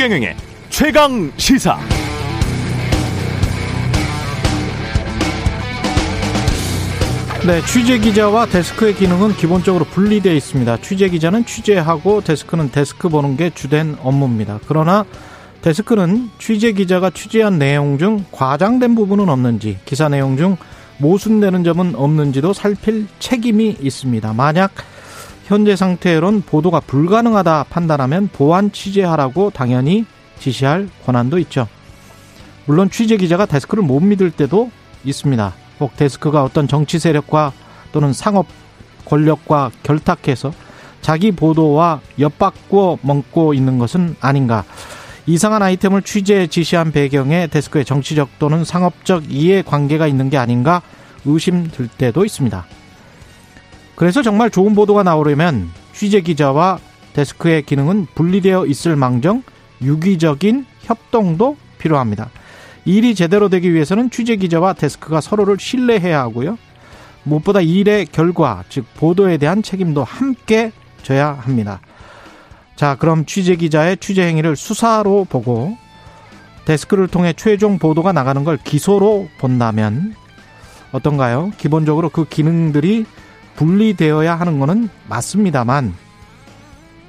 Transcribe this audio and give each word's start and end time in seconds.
최경영의 0.00 0.34
최강 0.70 1.30
시사. 1.36 1.78
네, 7.46 7.60
취재 7.66 7.98
기자와 7.98 8.46
데스크의 8.46 8.94
기능은 8.94 9.34
기본적으로 9.34 9.84
분리되어 9.84 10.32
있습니다. 10.32 10.78
취재 10.78 11.10
기자는 11.10 11.44
취재하고 11.44 12.22
데스크는 12.22 12.70
데스크 12.70 13.10
보는 13.10 13.36
게 13.36 13.50
주된 13.50 13.98
업무입니다. 14.02 14.58
그러나 14.66 15.04
데스크는 15.60 16.30
취재 16.38 16.72
기자가 16.72 17.10
취재한 17.10 17.58
내용 17.58 17.98
중 17.98 18.24
과장된 18.32 18.94
부분은 18.94 19.28
없는지, 19.28 19.80
기사 19.84 20.08
내용 20.08 20.38
중 20.38 20.56
모순되는 20.96 21.62
점은 21.62 21.94
없는지도 21.94 22.54
살필 22.54 23.06
책임이 23.18 23.76
있습니다. 23.82 24.32
만약 24.32 24.72
현재 25.50 25.74
상태로는 25.74 26.42
보도가 26.42 26.78
불가능하다 26.78 27.64
판단하면 27.70 28.28
보완 28.28 28.70
취재하라고 28.70 29.50
당연히 29.50 30.06
지시할 30.38 30.88
권한도 31.04 31.40
있죠. 31.40 31.66
물론 32.66 32.88
취재 32.88 33.16
기자가 33.16 33.46
데스크를 33.46 33.82
못 33.82 33.98
믿을 33.98 34.30
때도 34.30 34.70
있습니다. 35.02 35.52
꼭 35.80 35.96
데스크가 35.96 36.44
어떤 36.44 36.68
정치 36.68 37.00
세력과 37.00 37.52
또는 37.90 38.12
상업 38.12 38.46
권력과 39.06 39.72
결탁해서 39.82 40.52
자기 41.00 41.32
보도와 41.32 42.00
엿바꾸어 42.20 42.98
먹고 43.02 43.52
있는 43.52 43.80
것은 43.80 44.14
아닌가. 44.20 44.62
이상한 45.26 45.62
아이템을 45.62 46.02
취재 46.02 46.46
지시한 46.46 46.92
배경에 46.92 47.48
데스크의 47.48 47.84
정치적 47.84 48.38
또는 48.38 48.62
상업적 48.64 49.24
이해 49.32 49.62
관계가 49.62 50.06
있는 50.06 50.30
게 50.30 50.38
아닌가 50.38 50.80
의심될 51.24 51.88
때도 51.98 52.24
있습니다. 52.24 52.66
그래서 54.00 54.22
정말 54.22 54.48
좋은 54.48 54.74
보도가 54.74 55.02
나오려면 55.02 55.68
취재 55.92 56.22
기자와 56.22 56.78
데스크의 57.12 57.64
기능은 57.64 58.06
분리되어 58.14 58.64
있을 58.64 58.96
망정 58.96 59.42
유기적인 59.82 60.64
협동도 60.80 61.58
필요합니다. 61.76 62.30
일이 62.86 63.14
제대로 63.14 63.50
되기 63.50 63.74
위해서는 63.74 64.08
취재 64.08 64.36
기자와 64.36 64.72
데스크가 64.72 65.20
서로를 65.20 65.58
신뢰해야 65.60 66.18
하고요. 66.18 66.56
무엇보다 67.24 67.60
일의 67.60 68.06
결과, 68.06 68.64
즉 68.70 68.86
보도에 68.96 69.36
대한 69.36 69.62
책임도 69.62 70.02
함께 70.02 70.72
져야 71.02 71.32
합니다. 71.32 71.82
자, 72.76 72.96
그럼 72.98 73.26
취재 73.26 73.54
기자의 73.54 73.98
취재 73.98 74.22
행위를 74.22 74.56
수사로 74.56 75.26
보고 75.28 75.76
데스크를 76.64 77.06
통해 77.06 77.34
최종 77.36 77.78
보도가 77.78 78.12
나가는 78.12 78.44
걸 78.44 78.56
기소로 78.56 79.28
본다면 79.36 80.14
어떤가요? 80.90 81.52
기본적으로 81.58 82.08
그 82.08 82.24
기능들이 82.24 83.04
분리되어야 83.56 84.34
하는 84.34 84.58
것은 84.60 84.88
맞습니다만 85.08 85.94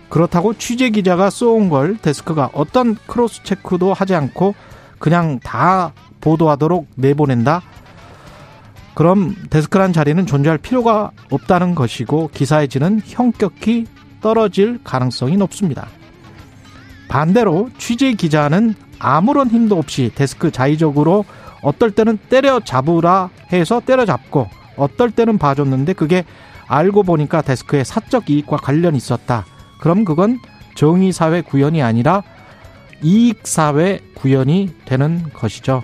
그렇다고 0.10 0.54
취재 0.54 0.90
기자가 0.90 1.30
써온 1.30 1.70
걸 1.70 1.98
데스크가 1.98 2.50
어떤 2.54 2.96
cross 3.08 3.44
check도 3.44 3.94
하지 3.94 4.14
않고 4.14 4.56
그냥 5.00 5.40
다 5.40 5.94
보도하도록 6.20 6.88
내보낸다? 6.96 7.62
그럼 8.94 9.36
데스크란 9.50 9.94
자리는 9.94 10.26
존재할 10.26 10.58
필요가 10.58 11.12
없다는 11.30 11.76
것이고 11.76 12.30
기사의 12.34 12.68
질은 12.68 13.02
현격히 13.06 13.88
떨어질 14.20 14.80
가능성이 14.84 15.38
높습니다. 15.38 15.88
반대로 17.08 17.70
취재 17.78 18.14
기자는 18.14 18.76
아무런 19.00 19.50
힘도 19.50 19.78
없이 19.78 20.12
데스크 20.14 20.52
자의적으로 20.52 21.26
어떨 21.62 21.92
때는 21.92 22.18
때려잡으라 22.30 23.30
해서 23.52 23.82
때려잡고 23.86 24.48
어떨 24.82 25.12
때는 25.12 25.38
봐줬는데 25.38 25.94
그게 25.94 26.26
알고 26.68 27.04
보니까 27.04 27.42
데스크의 27.42 27.86
사적 27.86 28.30
이익과 28.30 28.58
관련이 28.58 28.98
있었다. 28.98 29.46
그럼 29.80 30.06
그건 30.06 30.40
정의사회 30.76 31.42
구현이 31.42 31.84
아니라 31.84 32.24
이익사회 33.02 34.00
구현이 34.16 34.70
되는 34.86 35.24
것이죠. 35.34 35.84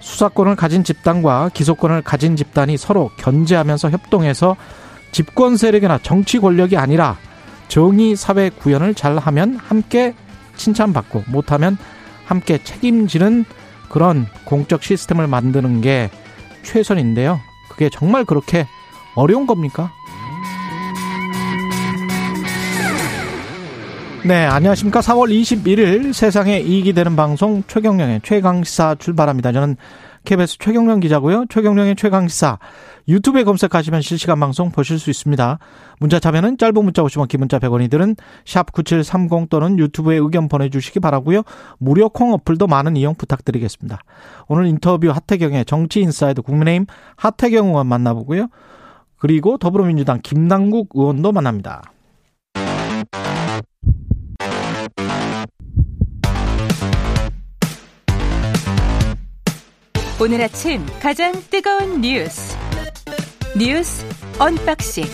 수사권을 0.00 0.56
가진 0.56 0.84
집단과 0.84 1.50
기소권을 1.54 2.02
가진 2.02 2.36
집단이 2.36 2.76
서로 2.76 3.10
견제하면서 3.16 3.90
협동해서 3.90 4.56
집권 5.12 5.56
세력이나 5.56 5.98
정치 5.98 6.38
권력이 6.38 6.76
아니라 6.76 7.16
정의 7.68 8.14
사회 8.14 8.50
구현을 8.50 8.94
잘하면 8.94 9.56
함께 9.56 10.14
칭찬받고 10.56 11.24
못하면 11.28 11.76
함께 12.24 12.62
책임지는 12.62 13.44
그런 13.88 14.26
공적 14.44 14.82
시스템을 14.82 15.26
만드는 15.26 15.80
게 15.80 16.10
최선인데요. 16.62 17.40
그게 17.74 17.90
정말 17.90 18.24
그렇게 18.24 18.66
어려운 19.14 19.46
겁니까? 19.46 19.90
네, 24.24 24.46
안녕하십니까. 24.46 25.00
4월 25.00 25.28
21일 25.30 26.12
세상에 26.14 26.60
이익이 26.60 26.94
되는 26.94 27.14
방송 27.14 27.62
최경령의 27.66 28.20
최강시사 28.22 28.94
출발합니다. 28.98 29.52
저는 29.52 29.76
KBS 30.24 30.58
최경령 30.58 31.00
기자고요. 31.00 31.44
최경령의 31.50 31.96
최강시사 31.96 32.58
유튜브에 33.08 33.44
검색하시면 33.44 34.02
실시간 34.02 34.40
방송 34.40 34.70
보실 34.70 34.98
수 34.98 35.10
있습니다. 35.10 35.58
문자 36.00 36.18
참여는 36.18 36.58
짧은 36.58 36.74
문자 36.74 37.02
50원 37.02 37.28
긴 37.28 37.39
문자 37.39 37.58
100원이 37.58 37.90
드는 37.90 38.16
샵 38.44 38.72
9730 38.72 39.50
또는 39.50 39.78
유튜브에 39.78 40.16
의견 40.16 40.48
보내주시기 40.48 41.00
바라고요. 41.00 41.42
무료 41.78 42.08
콩 42.08 42.32
어플도 42.32 42.66
많은 42.66 42.96
이용 42.96 43.14
부탁드리겠습니다. 43.14 43.98
오늘 44.48 44.66
인터뷰 44.66 45.10
하태경의 45.10 45.64
정치 45.66 46.00
인사이드 46.00 46.42
국민의힘 46.42 46.86
하태경 47.16 47.68
의원 47.68 47.86
만나보고요. 47.86 48.48
그리고 49.18 49.58
더불어민주당 49.58 50.20
김남국 50.22 50.90
의원도 50.94 51.32
만납니다. 51.32 51.82
오늘 60.20 60.40
아침 60.40 60.80
가장 61.00 61.32
뜨거운 61.50 62.00
뉴스 62.00 62.56
뉴스 63.56 64.04
언박싱 64.40 65.04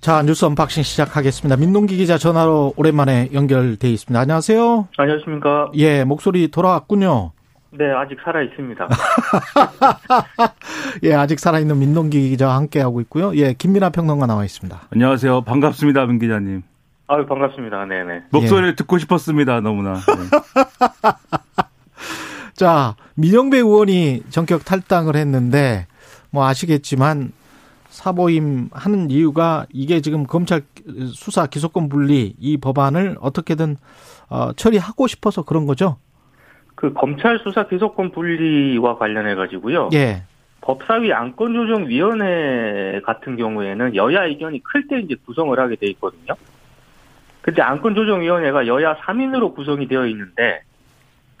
자 0.00 0.22
뉴스 0.22 0.44
언박싱 0.44 0.84
시작하겠습니다. 0.84 1.56
민동기 1.56 1.96
기자 1.96 2.16
전화로 2.16 2.74
오랜만에 2.76 3.28
연결돼 3.34 3.90
있습니다. 3.90 4.18
안녕하세요. 4.18 4.88
안녕하십니까. 4.96 5.70
예 5.74 6.04
목소리 6.04 6.48
돌아왔군요. 6.48 7.32
네 7.72 7.84
아직 7.92 8.16
살아 8.24 8.40
있습니다. 8.42 8.88
예 11.04 11.12
아직 11.12 11.40
살아 11.40 11.58
있는 11.58 11.78
민동기 11.78 12.30
기자와 12.30 12.56
함께 12.56 12.80
하고 12.80 13.00
있고요. 13.02 13.36
예 13.36 13.52
김민아 13.52 13.90
평론가 13.90 14.26
나와 14.26 14.44
있습니다. 14.44 14.80
안녕하세요. 14.92 15.42
반갑습니다, 15.42 16.06
민 16.06 16.18
기자님. 16.18 16.62
아유 17.08 17.26
반갑습니다. 17.26 17.84
네네. 17.84 18.22
목소리를 18.30 18.76
듣고 18.76 18.96
싶었습니다, 18.98 19.60
너무나. 19.60 19.94
네. 19.94 20.00
자 22.56 22.96
민영배 23.16 23.58
의원이 23.58 24.22
전격 24.30 24.64
탈당을 24.64 25.14
했는데 25.14 25.86
뭐 26.30 26.46
아시겠지만 26.46 27.32
사보임 27.88 28.70
하는 28.72 29.10
이유가 29.10 29.66
이게 29.72 30.00
지금 30.00 30.24
검찰 30.26 30.62
수사 31.12 31.46
기소권 31.46 31.88
분리 31.88 32.34
이 32.38 32.56
법안을 32.56 33.16
어떻게든 33.20 33.76
어, 34.28 34.52
처리하고 34.54 35.06
싶어서 35.06 35.42
그런 35.42 35.66
거죠. 35.66 35.98
그 36.74 36.92
검찰 36.92 37.38
수사 37.42 37.66
기소권 37.66 38.12
분리와 38.12 38.98
관련해 38.98 39.34
가지고요. 39.34 39.90
예. 39.94 40.24
법사위 40.60 41.12
안건조정위원회 41.12 43.00
같은 43.04 43.36
경우에는 43.36 43.94
여야 43.94 44.24
의견이 44.24 44.62
클 44.62 44.86
때 44.88 44.98
이제 44.98 45.14
구성을 45.24 45.58
하게 45.58 45.76
돼 45.76 45.86
있거든요. 45.88 46.34
근데 47.40 47.62
안건조정위원회가 47.62 48.66
여야 48.66 48.96
3인으로 48.96 49.54
구성이 49.54 49.86
되어 49.88 50.06
있는데 50.06 50.62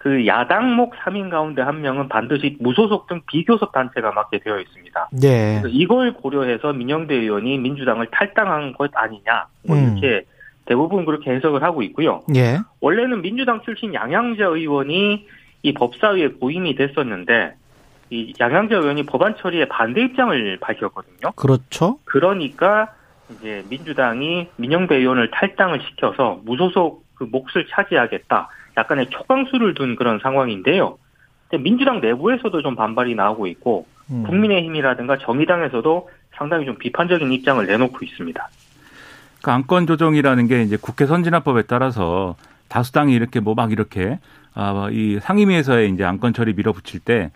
그 0.06 0.24
야당목 0.24 0.94
3인 0.94 1.30
가운데 1.30 1.62
한 1.62 1.80
명은 1.80 2.08
반드시 2.08 2.56
무소속 2.60 3.08
등 3.08 3.22
비교섭 3.26 3.72
단체가 3.72 4.12
맡게 4.12 4.38
되어 4.38 4.60
있습니다. 4.60 5.08
예. 5.24 5.58
그래서 5.60 5.66
이걸 5.66 6.12
고려해서 6.12 6.72
민영대 6.72 7.12
의원이 7.12 7.58
민주당을 7.58 8.06
탈당한 8.12 8.72
것 8.72 8.88
아니냐. 8.94 9.48
뭐 9.66 9.76
음. 9.76 9.98
이렇게 9.98 10.24
대부분 10.64 11.06
그렇게 11.06 11.32
해석을 11.32 11.64
하고 11.64 11.82
있고요. 11.82 12.22
예. 12.36 12.58
원래는 12.80 13.20
민주당 13.20 13.62
출신 13.62 13.94
양양자 13.94 14.46
의원이 14.46 15.26
이 15.62 15.74
법사위에 15.74 16.28
고임이 16.38 16.76
됐었는데 16.76 17.56
이 18.10 18.32
양양자 18.38 18.76
의원이 18.76 19.06
법안 19.06 19.34
처리에 19.36 19.66
반대 19.66 20.02
입장을 20.02 20.58
밝혔거든요. 20.60 21.32
그렇죠. 21.34 21.98
그러니까 22.04 22.94
이제 23.32 23.64
민주당이 23.68 24.50
민영배 24.54 24.98
의원을 24.98 25.32
탈당을 25.32 25.80
시켜서 25.80 26.38
무소속 26.44 27.05
그 27.16 27.24
몫을 27.24 27.66
차지하겠다. 27.70 28.48
약간의 28.76 29.10
초강수를 29.10 29.74
둔 29.74 29.96
그런 29.96 30.18
상황인데요. 30.20 30.98
민주당 31.60 32.00
내부에서도 32.00 32.60
좀 32.62 32.74
반발이 32.74 33.14
나오고 33.14 33.46
있고 33.48 33.86
음. 34.10 34.24
국민의힘이라든가 34.24 35.18
정의당에서도 35.18 36.10
상당히 36.36 36.66
좀 36.66 36.76
비판적인 36.76 37.32
입장을 37.32 37.64
내놓고 37.66 38.04
있습니다. 38.04 38.48
그 39.42 39.50
안건 39.50 39.86
조정이라는 39.86 40.48
게 40.48 40.62
이제 40.62 40.76
국회 40.80 41.06
선진화법에 41.06 41.62
따라서 41.62 42.36
다수당이 42.68 43.14
이렇게 43.14 43.40
뭐 43.40 43.54
막 43.54 43.72
이렇게 43.72 44.18
아, 44.54 44.88
이 44.90 45.18
상임위에서의 45.20 45.90
이제 45.90 46.04
안건 46.04 46.32
처리 46.32 46.54
밀어붙일 46.54 47.00
때 47.00 47.30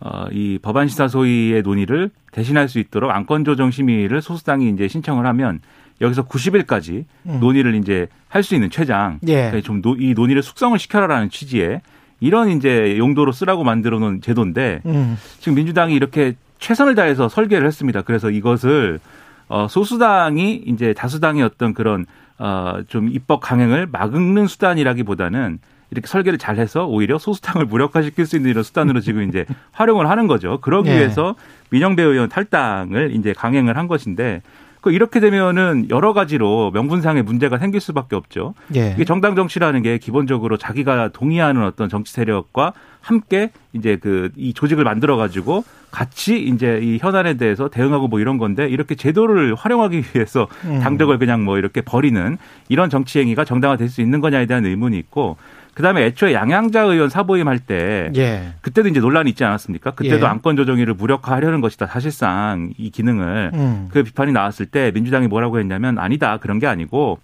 어, 0.00 0.26
이 0.32 0.58
법안 0.60 0.88
시사 0.88 1.06
소위의 1.06 1.62
논의를 1.62 2.10
대신할 2.32 2.68
수 2.68 2.78
있도록 2.80 3.10
안건 3.10 3.44
조정 3.44 3.70
심의를 3.70 4.20
소수당이 4.20 4.68
이제 4.70 4.88
신청을 4.88 5.26
하면 5.26 5.60
여기서 6.02 6.26
90일까지 6.26 7.04
음. 7.26 7.38
논의를 7.40 7.74
이제 7.76 8.08
할 8.28 8.42
수 8.42 8.54
있는 8.54 8.70
최장 8.70 9.20
예. 9.28 9.60
좀이 9.62 10.14
논의를 10.14 10.42
숙성을 10.42 10.78
시켜라라는 10.78 11.30
취지의 11.30 11.80
이런 12.20 12.50
이제 12.50 12.96
용도로 12.98 13.32
쓰라고 13.32 13.64
만들어 13.64 13.98
놓은 13.98 14.20
제도인데 14.20 14.80
음. 14.86 15.16
지금 15.38 15.54
민주당이 15.56 15.94
이렇게 15.94 16.34
최선을 16.58 16.94
다해서 16.94 17.28
설계를 17.28 17.66
했습니다. 17.66 18.02
그래서 18.02 18.30
이것을 18.30 19.00
어 19.48 19.66
소수당이 19.68 20.62
이제 20.66 20.94
다수당의 20.94 21.42
어떤 21.42 21.74
그런 21.74 22.06
어좀 22.38 23.08
입법 23.10 23.40
강행을 23.40 23.86
막는 23.90 24.46
수단이라기보다는 24.46 25.58
이렇게 25.90 26.06
설계를 26.06 26.38
잘 26.38 26.56
해서 26.56 26.86
오히려 26.86 27.18
소수당을 27.18 27.66
무력화시킬 27.66 28.24
수 28.24 28.36
있는 28.36 28.50
이런 28.50 28.62
수단으로 28.62 29.00
지금 29.00 29.28
이제 29.28 29.44
활용을 29.72 30.08
하는 30.08 30.26
거죠. 30.26 30.58
그러기 30.60 30.88
예. 30.88 30.96
위해서 30.96 31.34
민영배 31.70 32.02
의원 32.02 32.28
탈당을 32.30 33.14
이제 33.14 33.34
강행을 33.34 33.76
한 33.76 33.88
것인데 33.88 34.40
그 34.82 34.92
이렇게 34.92 35.20
되면은 35.20 35.86
여러 35.88 36.12
가지로 36.12 36.70
명분상의 36.72 37.22
문제가 37.22 37.56
생길 37.56 37.80
수밖에 37.80 38.16
없죠. 38.16 38.54
예. 38.74 38.92
이게 38.94 39.04
정당 39.04 39.34
정치라는 39.34 39.82
게 39.82 39.96
기본적으로 39.96 40.58
자기가 40.58 41.08
동의하는 41.08 41.64
어떤 41.64 41.88
정치 41.88 42.12
세력과 42.12 42.74
함께 43.00 43.50
이제 43.72 43.96
그 43.96 44.30
이 44.36 44.52
조직을 44.52 44.84
만들어 44.84 45.16
가지고 45.16 45.64
같이 45.90 46.42
이제 46.42 46.80
이 46.82 46.98
현안에 46.98 47.34
대해서 47.34 47.68
대응하고 47.68 48.08
뭐 48.08 48.18
이런 48.18 48.38
건데 48.38 48.68
이렇게 48.68 48.94
제도를 48.94 49.54
활용하기 49.54 50.02
위해서 50.14 50.48
음. 50.64 50.80
당적을 50.80 51.18
그냥 51.18 51.44
뭐 51.44 51.58
이렇게 51.58 51.80
버리는 51.80 52.38
이런 52.68 52.90
정치 52.90 53.20
행위가 53.20 53.44
정당화될 53.44 53.88
수 53.88 54.00
있는 54.00 54.20
거냐에 54.20 54.46
대한 54.46 54.64
의문이 54.66 54.98
있고 54.98 55.36
그다음에 55.74 56.04
애초에 56.04 56.34
양양자 56.34 56.82
의원 56.82 57.08
사보임 57.08 57.48
할때 57.48 58.10
예. 58.16 58.52
그때도 58.60 58.88
이제 58.88 59.00
논란이 59.00 59.30
있지 59.30 59.44
않았습니까? 59.44 59.92
그때도 59.92 60.26
예. 60.26 60.28
안건 60.28 60.56
조정위를 60.56 60.94
무력화하려는 60.94 61.60
것이다. 61.60 61.86
사실상 61.86 62.72
이 62.76 62.90
기능을 62.90 63.52
음. 63.54 63.88
그 63.90 64.02
비판이 64.02 64.32
나왔을 64.32 64.66
때 64.66 64.90
민주당이 64.92 65.28
뭐라고 65.28 65.58
했냐면 65.58 65.98
아니다 65.98 66.36
그런 66.38 66.58
게 66.58 66.66
아니고 66.66 67.18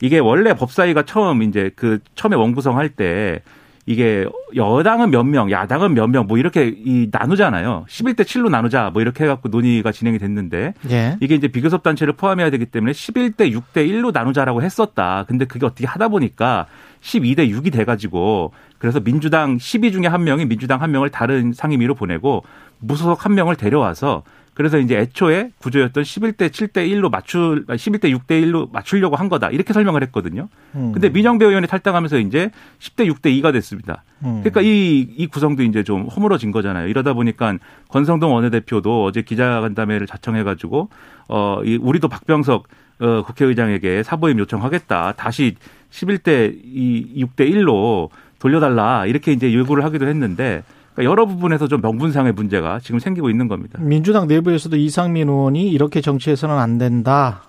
이게 0.00 0.18
원래 0.18 0.54
법사위가 0.54 1.04
처음 1.04 1.42
이제 1.42 1.70
그 1.76 2.00
처음에 2.14 2.36
원구성 2.36 2.78
할때 2.78 3.42
이게 3.86 4.26
여당은 4.56 5.10
몇 5.10 5.24
명, 5.24 5.50
야당은 5.50 5.92
몇 5.94 6.08
명 6.08 6.26
뭐 6.26 6.38
이렇게 6.38 6.68
이 6.74 7.08
나누잖아요. 7.12 7.84
11대 7.88 8.20
7로 8.22 8.48
나누자 8.48 8.90
뭐 8.92 9.02
이렇게 9.02 9.24
해갖고 9.24 9.48
논의가 9.50 9.92
진행이 9.92 10.18
됐는데 10.18 10.74
예. 10.90 11.16
이게 11.20 11.34
이제 11.34 11.48
비교섭 11.48 11.82
단체를 11.82 12.14
포함해야 12.14 12.48
되기 12.50 12.64
때문에 12.66 12.92
11대 12.92 13.52
6대 13.52 13.86
1로 13.88 14.12
나누자라고 14.12 14.62
했었다. 14.62 15.24
근데 15.28 15.44
그게 15.44 15.66
어떻게 15.66 15.86
하다 15.86 16.08
보니까 16.08 16.66
12대 17.02 17.50
6이 17.50 17.72
돼가지고 17.72 18.52
그래서 18.78 19.00
민주당 19.00 19.58
12 19.58 19.92
중에 19.92 20.06
한 20.06 20.24
명이 20.24 20.46
민주당 20.46 20.80
한 20.80 20.90
명을 20.90 21.10
다른 21.10 21.52
상임위로 21.52 21.94
보내고 21.94 22.42
무소속 22.78 23.24
한 23.24 23.34
명을 23.34 23.56
데려와서 23.56 24.22
그래서 24.54 24.78
이제 24.78 24.96
애초에 24.96 25.50
구조였던 25.58 26.04
11대 26.04 26.48
7대 26.48 26.88
1로 26.88 27.10
맞출 27.10 27.66
11대 27.66 28.16
6대 28.16 28.42
1로 28.44 28.72
맞추려고 28.72 29.16
한 29.16 29.28
거다. 29.28 29.50
이렇게 29.50 29.72
설명을 29.72 30.02
했거든요. 30.04 30.48
음. 30.76 30.92
근데 30.92 31.08
민영배 31.08 31.44
의원이 31.44 31.66
탈당하면서 31.66 32.18
이제 32.20 32.50
10대 32.78 33.12
6대 33.12 33.40
2가 33.40 33.52
됐습니다. 33.52 34.04
음. 34.24 34.40
그러니까 34.42 34.62
이, 34.62 35.00
이 35.16 35.26
구성도 35.26 35.64
이제 35.64 35.82
좀 35.82 36.06
허물어진 36.06 36.52
거잖아요. 36.52 36.88
이러다 36.88 37.14
보니까 37.14 37.58
권성동 37.88 38.32
원내대표도 38.32 39.04
어제 39.04 39.22
기자간담회를 39.22 40.06
자청해 40.06 40.44
가지고, 40.44 40.88
어, 41.28 41.60
이, 41.64 41.76
우리도 41.76 42.08
박병석 42.08 42.68
어, 43.00 43.22
국회의장에게 43.26 44.04
사보임 44.04 44.38
요청하겠다. 44.38 45.14
다시 45.16 45.56
11대 45.90 46.56
이 46.64 47.24
6대 47.24 47.50
1로 47.50 48.08
돌려달라. 48.38 49.06
이렇게 49.06 49.32
이제 49.32 49.52
요구를 49.52 49.84
하기도 49.84 50.06
했는데, 50.06 50.62
그러니까 50.94 51.10
여러 51.10 51.26
부분에서 51.26 51.66
좀 51.68 51.80
명분상의 51.80 52.32
문제가 52.32 52.78
지금 52.78 52.98
생기고 53.00 53.28
있는 53.28 53.48
겁니다. 53.48 53.78
민주당 53.82 54.28
내부에서도 54.28 54.76
이상민 54.76 55.28
의원이 55.28 55.70
이렇게 55.70 56.00
정치해서는 56.00 56.56
안 56.56 56.78
된다. 56.78 57.42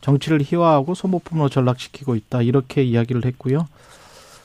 정치를 0.00 0.40
희화하고 0.42 0.94
소모품으로 0.94 1.48
전락시키고 1.48 2.14
있다. 2.14 2.42
이렇게 2.42 2.82
이야기를 2.82 3.24
했고요. 3.24 3.66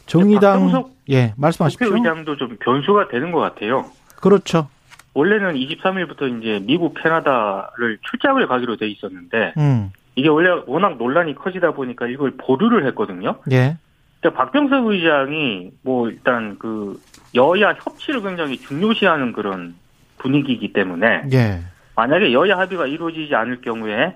정의당 0.05 0.91
예 1.09 1.33
말씀하십시오. 1.37 1.87
국회의장도 1.87 2.37
좀 2.37 2.57
변수가 2.59 3.07
되는 3.09 3.31
것 3.31 3.39
같아요. 3.39 3.85
그렇죠. 4.17 4.67
원래는 5.13 5.53
23일부터 5.53 6.39
이제 6.39 6.59
미국, 6.65 6.95
캐나다를 7.01 7.99
출장을 8.09 8.45
가기로 8.47 8.77
돼 8.77 8.87
있었는데 8.87 9.53
음. 9.57 9.91
이게 10.15 10.27
원래 10.27 10.49
워낙 10.65 10.97
논란이 10.97 11.35
커지다 11.35 11.71
보니까 11.71 12.07
이걸 12.07 12.31
보류를 12.37 12.85
했거든요. 12.87 13.35
예. 13.51 13.77
박병석 14.31 14.85
의장이 14.87 15.71
뭐 15.83 16.09
일단 16.09 16.57
그 16.59 16.99
여야 17.35 17.73
협치를 17.73 18.21
굉장히 18.21 18.57
중요시하는 18.57 19.33
그런 19.33 19.75
분위기이기 20.19 20.71
때문에 20.73 21.23
예. 21.33 21.59
만약에 21.95 22.33
여야 22.33 22.57
합의가 22.57 22.87
이루어지지 22.87 23.35
않을 23.35 23.61
경우에 23.61 24.15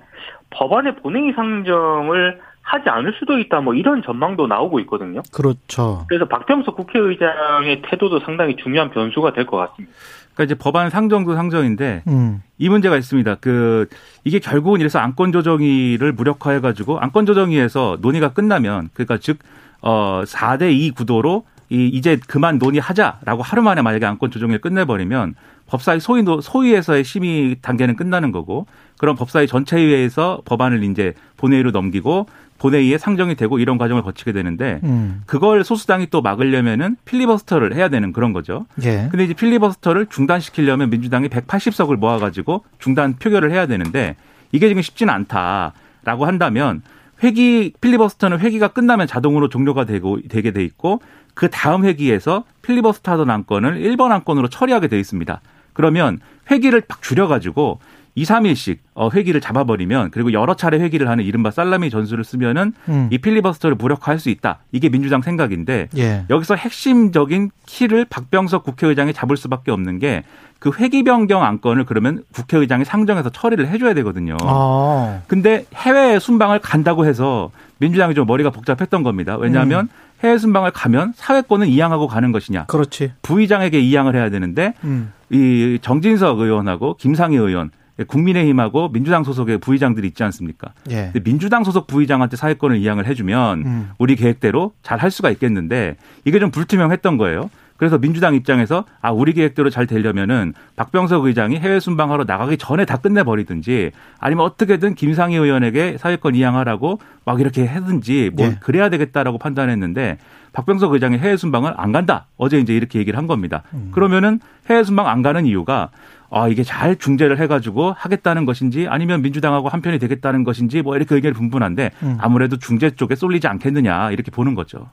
법안의 0.50 0.96
본회의 0.98 1.34
상정을 1.34 2.40
하지 2.62 2.90
않을 2.90 3.14
수도 3.20 3.38
있다 3.40 3.62
뭐 3.62 3.74
이런 3.74 4.02
전망도 4.04 4.48
나오고 4.48 4.80
있거든요. 4.82 5.22
그렇죠. 5.34 6.06
그래서 6.10 6.26
박병석 6.26 6.76
국회의장의 6.76 7.82
태도도 7.84 8.20
상당히 8.22 8.56
중요한 8.58 8.90
변수가 8.92 9.34
될 9.34 9.46
것 9.46 9.58
같습니다. 9.58 9.96
그러니까 10.34 10.44
이제 10.44 10.56
법안 10.56 10.90
상정도 10.90 11.34
상정인데 11.34 12.04
음. 12.08 12.44
이 12.58 12.70
문제가 12.70 12.98
있습니다. 12.98 13.36
그 13.42 13.88
이게 14.24 14.40
결국은 14.40 14.80
이래서 14.82 15.00
안건 15.00 15.32
조정위를 15.32 16.12
무력화해 16.12 16.60
가지고 16.60 17.00
안건 17.00 17.26
조정위에서 17.26 17.98
논의가 18.02 18.34
끝나면 18.34 18.90
그러니까 18.94 19.18
즉 19.18 19.40
어 19.82 20.24
4대 20.26 20.72
2 20.72 20.92
구도로 20.92 21.46
이 21.70 21.88
이제 21.88 22.18
그만 22.28 22.58
논의하자라고 22.60 23.44
하루 23.44 23.62
만에 23.62 23.82
만약에 23.82 24.06
안건 24.06 24.32
조정위를 24.32 24.62
끝내버리면 24.62 25.36
법사위 25.68 26.00
소위 26.00 26.24
소위에서의 26.24 27.04
심의 27.04 27.58
단계는 27.62 27.98
끝나는 27.98 28.32
거고 28.32 28.68
그럼 28.98 29.16
법사위 29.16 29.48
전체회에서 29.48 30.44
법안을 30.46 30.84
이제 30.86 31.14
본회의로 31.36 31.72
넘기고 31.72 32.28
본회의에 32.58 32.98
상정이 32.98 33.36
되고 33.36 33.60
이런 33.60 33.78
과정을 33.78 34.02
거치게 34.02 34.32
되는데 34.32 34.80
음. 34.84 35.22
그걸 35.26 35.64
소수당이 35.64 36.08
또 36.10 36.22
막으려면은 36.22 36.96
필리버스터를 37.06 37.76
해야 37.76 37.90
되는 37.90 38.14
그런 38.14 38.34
거죠. 38.34 38.66
예. 38.84 39.08
근데 39.12 39.26
이제 39.26 39.34
필리버스터를 39.34 40.08
중단시키려면 40.08 40.90
민주당이 40.90 41.28
180석을 41.28 41.98
모아가지고 41.98 42.64
중단 42.80 43.16
표결을 43.18 43.52
해야 43.52 43.68
되는데 43.68 44.16
이게 44.52 44.70
지금 44.70 44.82
쉽지는 44.82 45.14
않다라고 45.14 46.26
한다면 46.26 46.82
회기 47.24 47.74
필리버스터는 47.82 48.40
회기가 48.40 48.70
끝나면 48.70 49.08
자동으로 49.08 49.50
종료가 49.50 49.86
되고 49.86 50.20
되게 50.30 50.52
돼 50.52 50.64
있고 50.64 51.02
그 51.34 51.50
다음 51.50 51.86
회기에서 51.86 52.44
필리버스터 52.62 53.12
하던 53.14 53.30
안건을 53.30 53.80
1번 53.82 54.12
안건으로 54.12 54.50
처리하게 54.50 54.88
돼 54.88 55.00
있습니다. 55.00 55.42
그러면 55.74 56.20
회기를 56.50 56.82
팍 56.82 57.02
줄여가지고 57.02 57.80
2, 58.18 58.24
3일씩 58.24 58.80
어, 58.96 59.10
회기를 59.14 59.42
잡아버리면 59.42 60.10
그리고 60.10 60.34
여러 60.34 60.56
차례 60.56 60.80
회기를 60.80 61.08
하는 61.08 61.24
이른바 61.24 61.52
살라미 61.52 61.92
전술을 61.92 62.24
쓰면은 62.24 62.74
음. 62.90 63.08
이 63.12 63.20
필리버스터를 63.20 63.76
무력화할 63.78 64.18
수 64.20 64.30
있다. 64.30 64.58
이게 64.72 64.90
민주당 64.90 65.22
생각인데 65.22 65.90
예. 65.98 66.26
여기서 66.30 66.56
핵심적인 66.56 67.52
키를 67.68 68.06
박병석 68.10 68.64
국회의장이 68.64 69.14
잡을 69.14 69.38
수밖에 69.38 69.72
없는 69.72 70.00
게 70.00 70.24
그 70.60 70.72
회기 70.80 71.04
변경 71.04 71.44
안건을 71.44 71.86
그러면 71.86 72.24
국회의장이 72.34 72.84
상정해서 72.84 73.30
처리를 73.30 73.68
해줘야 73.68 73.94
되거든요. 73.96 74.38
아. 74.42 75.22
근데 75.28 75.66
해외 75.76 76.20
순방을 76.20 76.60
간다고 76.60 77.06
해서 77.06 77.52
민주당이 77.78 78.16
좀 78.16 78.26
머리가 78.26 78.50
복잡했던 78.50 79.04
겁니다. 79.04 79.38
왜냐하면 79.38 79.86
음. 79.86 79.90
해외 80.24 80.38
순방을 80.38 80.72
가면 80.72 81.14
사회권은 81.16 81.68
이양하고 81.68 82.08
가는 82.08 82.32
것이냐. 82.32 82.66
그렇지. 82.66 83.14
부의장에게 83.22 83.80
이양을 83.80 84.16
해야 84.16 84.30
되는데 84.30 84.74
음. 84.84 85.14
이 85.30 85.78
정진석 85.82 86.40
의원하고 86.40 86.96
김상희 86.96 87.38
의원 87.38 87.70
국민의힘하고 88.06 88.92
민주당 88.92 89.24
소속의 89.24 89.58
부의장들이 89.60 90.08
있지 90.08 90.24
않습니까? 90.24 90.74
예. 90.90 91.10
근데 91.14 91.20
민주당 91.22 91.64
소속 91.64 91.88
부의장한테 91.88 92.36
사회권을 92.38 92.78
이양을 92.78 93.08
해주면 93.08 93.60
음. 93.66 93.90
우리 93.98 94.16
계획대로 94.16 94.74
잘 94.84 94.98
할 94.98 95.12
수가 95.12 95.30
있겠는데 95.30 95.96
이게 96.26 96.40
좀 96.40 96.50
불투명했던 96.50 97.18
거예요. 97.18 97.52
그래서 97.78 98.00
민주당 98.00 98.34
입장에서 98.34 98.86
아 99.02 99.12
우리 99.12 99.34
계획대로 99.34 99.70
잘 99.70 99.86
되려면은 99.86 100.54
박병석 100.76 101.26
의장이 101.26 101.58
해외 101.60 101.80
순방하러 101.80 102.24
나가기 102.24 102.58
전에 102.58 102.86
다 102.86 102.98
끝내 102.98 103.22
버리든지 103.24 103.92
아니면 104.20 104.46
어떻게든 104.46 104.96
김상희 104.96 105.36
의원에게 105.36 105.98
사회권 106.00 106.34
이양하라고 106.34 107.00
막 107.24 107.40
이렇게 107.40 107.68
하든지 107.68 108.32
뭐 108.36 108.48
예. 108.48 108.58
그래야 108.60 108.90
되겠다라고 108.90 109.38
판단했는데 109.38 110.18
박병석 110.54 110.94
의장이 110.94 111.20
해외 111.20 111.38
순방을 111.38 111.76
안 111.78 111.92
간다 111.92 112.26
어제 112.38 112.58
이제 112.58 112.76
이렇게 112.76 112.98
얘기를 112.98 113.16
한 113.20 113.28
겁니다. 113.28 113.62
음. 113.76 113.92
그러면은 113.94 114.40
해외 114.68 114.84
순방 114.84 115.08
안 115.08 115.22
가는 115.22 115.46
이유가 115.46 115.92
아, 116.30 116.48
이게 116.48 116.64
잘 116.64 116.96
중재를 116.98 117.40
해가지고 117.40 117.94
하겠다는 117.94 118.46
것인지 118.46 118.88
아니면 118.90 119.22
민주당하고 119.22 119.70
한편이 119.70 120.00
되겠다는 120.00 120.44
것인지 120.44 120.82
뭐 120.82 120.96
이렇게 120.96 121.16
의견이 121.16 121.34
분분한데 121.34 121.92
음. 122.04 122.18
아무래도 122.20 122.58
중재 122.58 122.92
쪽에 122.92 123.16
쏠리지 123.16 123.48
않겠느냐 123.48 124.12
이렇게 124.12 124.32
보는 124.32 124.56
거죠. 124.56 124.90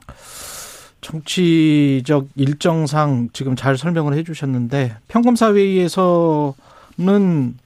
정치적 1.01 2.29
일정상 2.35 3.29
지금 3.33 3.55
잘 3.55 3.77
설명을 3.77 4.15
해 4.15 4.23
주셨는데 4.23 4.95
평검사회의에서는 5.09 6.53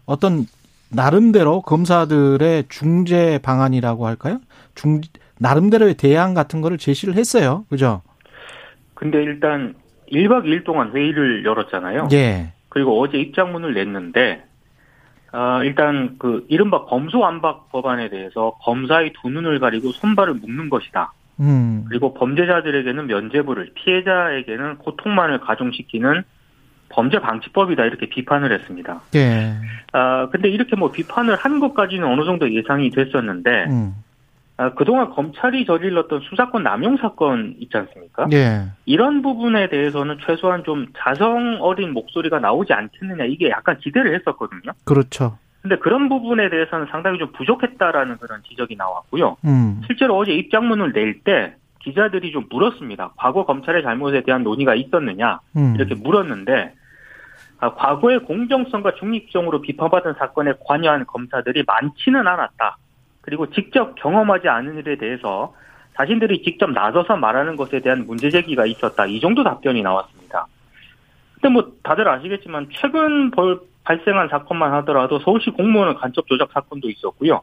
어떤 0.05 0.45
나름대로 0.89 1.61
검사들의 1.61 2.65
중재 2.67 3.39
방안이라고 3.43 4.07
할까요? 4.07 4.39
중 4.75 5.01
나름대로의 5.37 5.95
대안 5.95 6.33
같은 6.33 6.61
거를 6.61 6.77
제시를 6.77 7.15
했어요. 7.15 7.65
그죠? 7.69 8.01
근데 8.93 9.23
일단 9.23 9.75
1박 10.11 10.43
2일 10.43 10.65
동안 10.65 10.91
회의를 10.93 11.45
열었잖아요. 11.45 12.09
예. 12.11 12.51
그리고 12.69 13.01
어제 13.01 13.17
입장문을 13.17 13.73
냈는데 13.73 14.43
어, 15.31 15.61
일단 15.63 16.15
그 16.17 16.45
이른바 16.49 16.85
검수완박 16.85 17.69
법안에 17.71 18.09
대해서 18.09 18.55
검사의 18.61 19.13
두 19.21 19.29
눈을 19.29 19.59
가리고 19.59 19.91
손발을 19.91 20.35
묶는 20.35 20.69
것이다. 20.69 21.13
음. 21.39 21.85
그리고 21.87 22.13
범죄자들에게는 22.13 23.07
면죄부를, 23.07 23.71
피해자에게는 23.75 24.77
고통만을 24.79 25.39
가중시키는 25.39 26.23
범죄 26.89 27.19
방지법이다 27.19 27.85
이렇게 27.85 28.09
비판을 28.09 28.51
했습니다. 28.51 29.01
예. 29.15 29.53
아 29.93 30.27
근데 30.31 30.49
이렇게 30.49 30.75
뭐 30.75 30.91
비판을 30.91 31.35
한 31.35 31.59
것까지는 31.59 32.05
어느 32.05 32.25
정도 32.25 32.51
예상이 32.51 32.89
됐었는데 32.89 33.65
음. 33.69 33.93
아, 34.59 34.73
그동안 34.73 35.09
검찰이 35.11 35.65
저질렀던 35.65 36.19
수사권 36.29 36.63
남용 36.63 36.97
사건 36.97 37.55
있지 37.59 37.77
않습니까? 37.77 38.27
예. 38.33 38.65
이런 38.85 39.21
부분에 39.21 39.69
대해서는 39.69 40.17
최소한 40.25 40.65
좀 40.65 40.87
자성 40.97 41.59
어린 41.61 41.93
목소리가 41.93 42.39
나오지 42.39 42.73
않겠느냐 42.73 43.23
이게 43.23 43.49
약간 43.49 43.77
기대를 43.77 44.13
했었거든요. 44.15 44.73
그렇죠. 44.83 45.37
근데 45.61 45.77
그런 45.77 46.09
부분에 46.09 46.49
대해서는 46.49 46.87
상당히 46.91 47.19
좀 47.19 47.31
부족했다라는 47.31 48.17
그런 48.17 48.41
지적이 48.49 48.75
나왔고요. 48.75 49.37
음. 49.45 49.81
실제로 49.87 50.17
어제 50.17 50.33
입장문을 50.33 50.91
낼 50.91 51.21
때 51.23 51.55
기자들이 51.79 52.33
좀 52.33 52.45
물었습니다. 52.49 53.13
과거 53.15 53.45
검찰의 53.45 53.81
잘못에 53.83 54.23
대한 54.23 54.43
논의가 54.43 54.75
있었느냐 54.75 55.39
음. 55.55 55.73
이렇게 55.75 55.95
물었는데 55.95 56.73
아, 57.61 57.73
과거의 57.75 58.19
공정성과 58.25 58.95
중립성으로 58.95 59.61
비판받은 59.61 60.15
사건에 60.19 60.51
관여한 60.67 61.05
검사들이 61.05 61.63
많지는 61.65 62.27
않았다. 62.27 62.77
그리고 63.29 63.47
직접 63.51 63.93
경험하지 63.93 64.47
않은 64.47 64.79
일에 64.79 64.95
대해서 64.95 65.53
자신들이 65.95 66.41
직접 66.41 66.71
나서서 66.71 67.15
말하는 67.17 67.57
것에 67.57 67.79
대한 67.79 68.07
문제 68.07 68.31
제기가 68.31 68.65
있었다. 68.65 69.05
이 69.05 69.19
정도 69.19 69.43
답변이 69.43 69.83
나왔습니다. 69.83 70.47
근데 71.35 71.49
뭐 71.49 71.71
다들 71.83 72.07
아시겠지만 72.07 72.69
최근 72.71 73.29
벌 73.29 73.59
발생한 73.83 74.29
사건만 74.29 74.73
하더라도 74.73 75.19
서울시 75.19 75.51
공무원 75.51 75.95
간첩 75.95 76.25
조작 76.27 76.49
사건도 76.51 76.89
있었고요. 76.89 77.41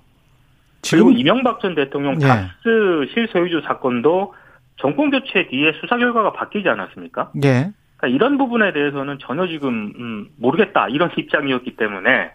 그리고 0.91 1.11
지금 1.11 1.13
이명박 1.13 1.61
전 1.61 1.77
대통령 1.77 2.21
예. 2.21 2.27
닥스 2.27 3.09
실소유주 3.15 3.63
사건도 3.65 4.35
정권 4.79 5.11
교체 5.11 5.47
뒤에 5.47 5.73
수사 5.81 5.97
결과가 5.97 6.33
바뀌지 6.33 6.69
않았습니까? 6.69 7.31
예. 7.45 7.71
그러니까 7.97 8.09
이런 8.09 8.39
부분에 8.39 8.73
대해서는 8.73 9.19
전혀 9.21 9.47
지금 9.47 9.93
음, 9.99 10.29
모르겠다 10.37 10.89
이런 10.89 11.11
입장이었기 11.17 11.77
때문에 11.77 12.33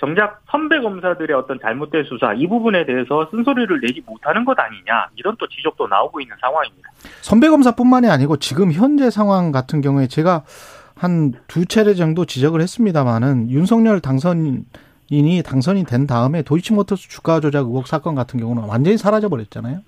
정작 0.00 0.40
선배 0.50 0.80
검사들의 0.80 1.36
어떤 1.36 1.60
잘못된 1.60 2.04
수사 2.04 2.32
이 2.32 2.46
부분에 2.46 2.86
대해서 2.86 3.28
쓴소리를 3.30 3.80
내지 3.80 4.02
못하는 4.06 4.44
것 4.44 4.58
아니냐 4.58 5.08
이런 5.16 5.36
또 5.38 5.46
지적도 5.46 5.86
나오고 5.86 6.20
있는 6.20 6.34
상황입니다. 6.40 6.90
선배 7.20 7.48
검사뿐만이 7.48 8.08
아니고 8.08 8.38
지금 8.38 8.72
현재 8.72 9.10
상황 9.10 9.52
같은 9.52 9.80
경우에 9.80 10.06
제가 10.06 10.42
한 10.96 11.32
두 11.48 11.64
차례 11.66 11.94
정도 11.94 12.24
지적을 12.24 12.60
했습니다마는 12.60 13.50
윤석열 13.50 14.00
당선 14.00 14.64
인이 15.08 15.42
당선이 15.42 15.84
된 15.84 16.06
다음에 16.06 16.42
도이치모터스 16.42 17.08
주가 17.08 17.40
조작 17.40 17.66
의혹 17.66 17.86
사건 17.86 18.14
같은 18.14 18.38
경우는 18.38 18.64
완전히 18.64 18.96
사라져 18.96 19.28
버렸잖아요. 19.28 19.80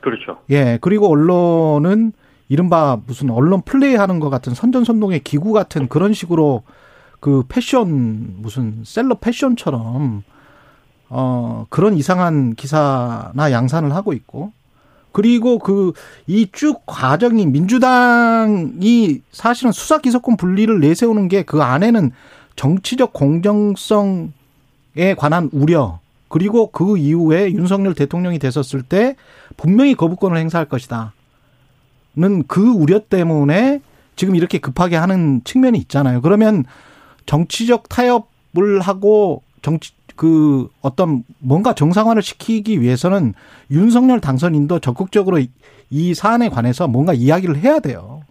그렇죠. 0.00 0.38
예. 0.50 0.78
그리고 0.80 1.10
언론은 1.10 2.12
이른바 2.48 2.98
무슨 3.06 3.30
언론 3.30 3.62
플레이하는 3.62 4.20
것 4.20 4.30
같은 4.30 4.54
선전선동의 4.54 5.20
기구 5.20 5.52
같은 5.52 5.88
그런 5.88 6.12
식으로 6.12 6.62
그 7.24 7.42
패션 7.48 8.34
무슨 8.42 8.82
셀럽 8.84 9.22
패션처럼 9.22 10.22
어 11.08 11.64
그런 11.70 11.96
이상한 11.96 12.54
기사나 12.54 13.50
양산을 13.50 13.94
하고 13.94 14.12
있고 14.12 14.52
그리고 15.10 15.58
그 15.58 15.92
이 16.26 16.48
쭉 16.52 16.82
과정이 16.84 17.46
민주당이 17.46 19.22
사실은 19.32 19.72
수사 19.72 19.96
기소권 19.98 20.36
분리를 20.36 20.78
내세우는 20.80 21.28
게 21.28 21.44
그 21.44 21.62
안에는 21.62 22.10
정치적 22.56 23.14
공정성에 23.14 24.28
관한 25.16 25.48
우려 25.54 26.00
그리고 26.28 26.70
그 26.70 26.98
이후에 26.98 27.52
윤석열 27.52 27.94
대통령이 27.94 28.38
됐었을 28.38 28.82
때 28.82 29.16
분명히 29.56 29.94
거부권을 29.94 30.36
행사할 30.36 30.68
것이다. 30.68 31.14
는 32.16 32.42
그 32.46 32.68
우려 32.68 32.98
때문에 32.98 33.80
지금 34.14 34.36
이렇게 34.36 34.58
급하게 34.58 34.96
하는 34.96 35.40
측면이 35.44 35.78
있잖아요. 35.78 36.20
그러면 36.20 36.66
정치적 37.26 37.88
타협을 37.88 38.80
하고 38.80 39.42
정치 39.62 39.92
그 40.16 40.68
어떤 40.80 41.24
뭔가 41.40 41.74
정상화를 41.74 42.22
시키기 42.22 42.80
위해서는 42.80 43.34
윤석열 43.70 44.20
당선인도 44.20 44.78
적극적으로 44.78 45.38
이- 45.40 45.50
이 45.90 46.14
사안에 46.14 46.48
관해서 46.50 46.86
뭔가 46.86 47.12
이야기를 47.12 47.56
해야 47.56 47.80
돼요. 47.80 48.22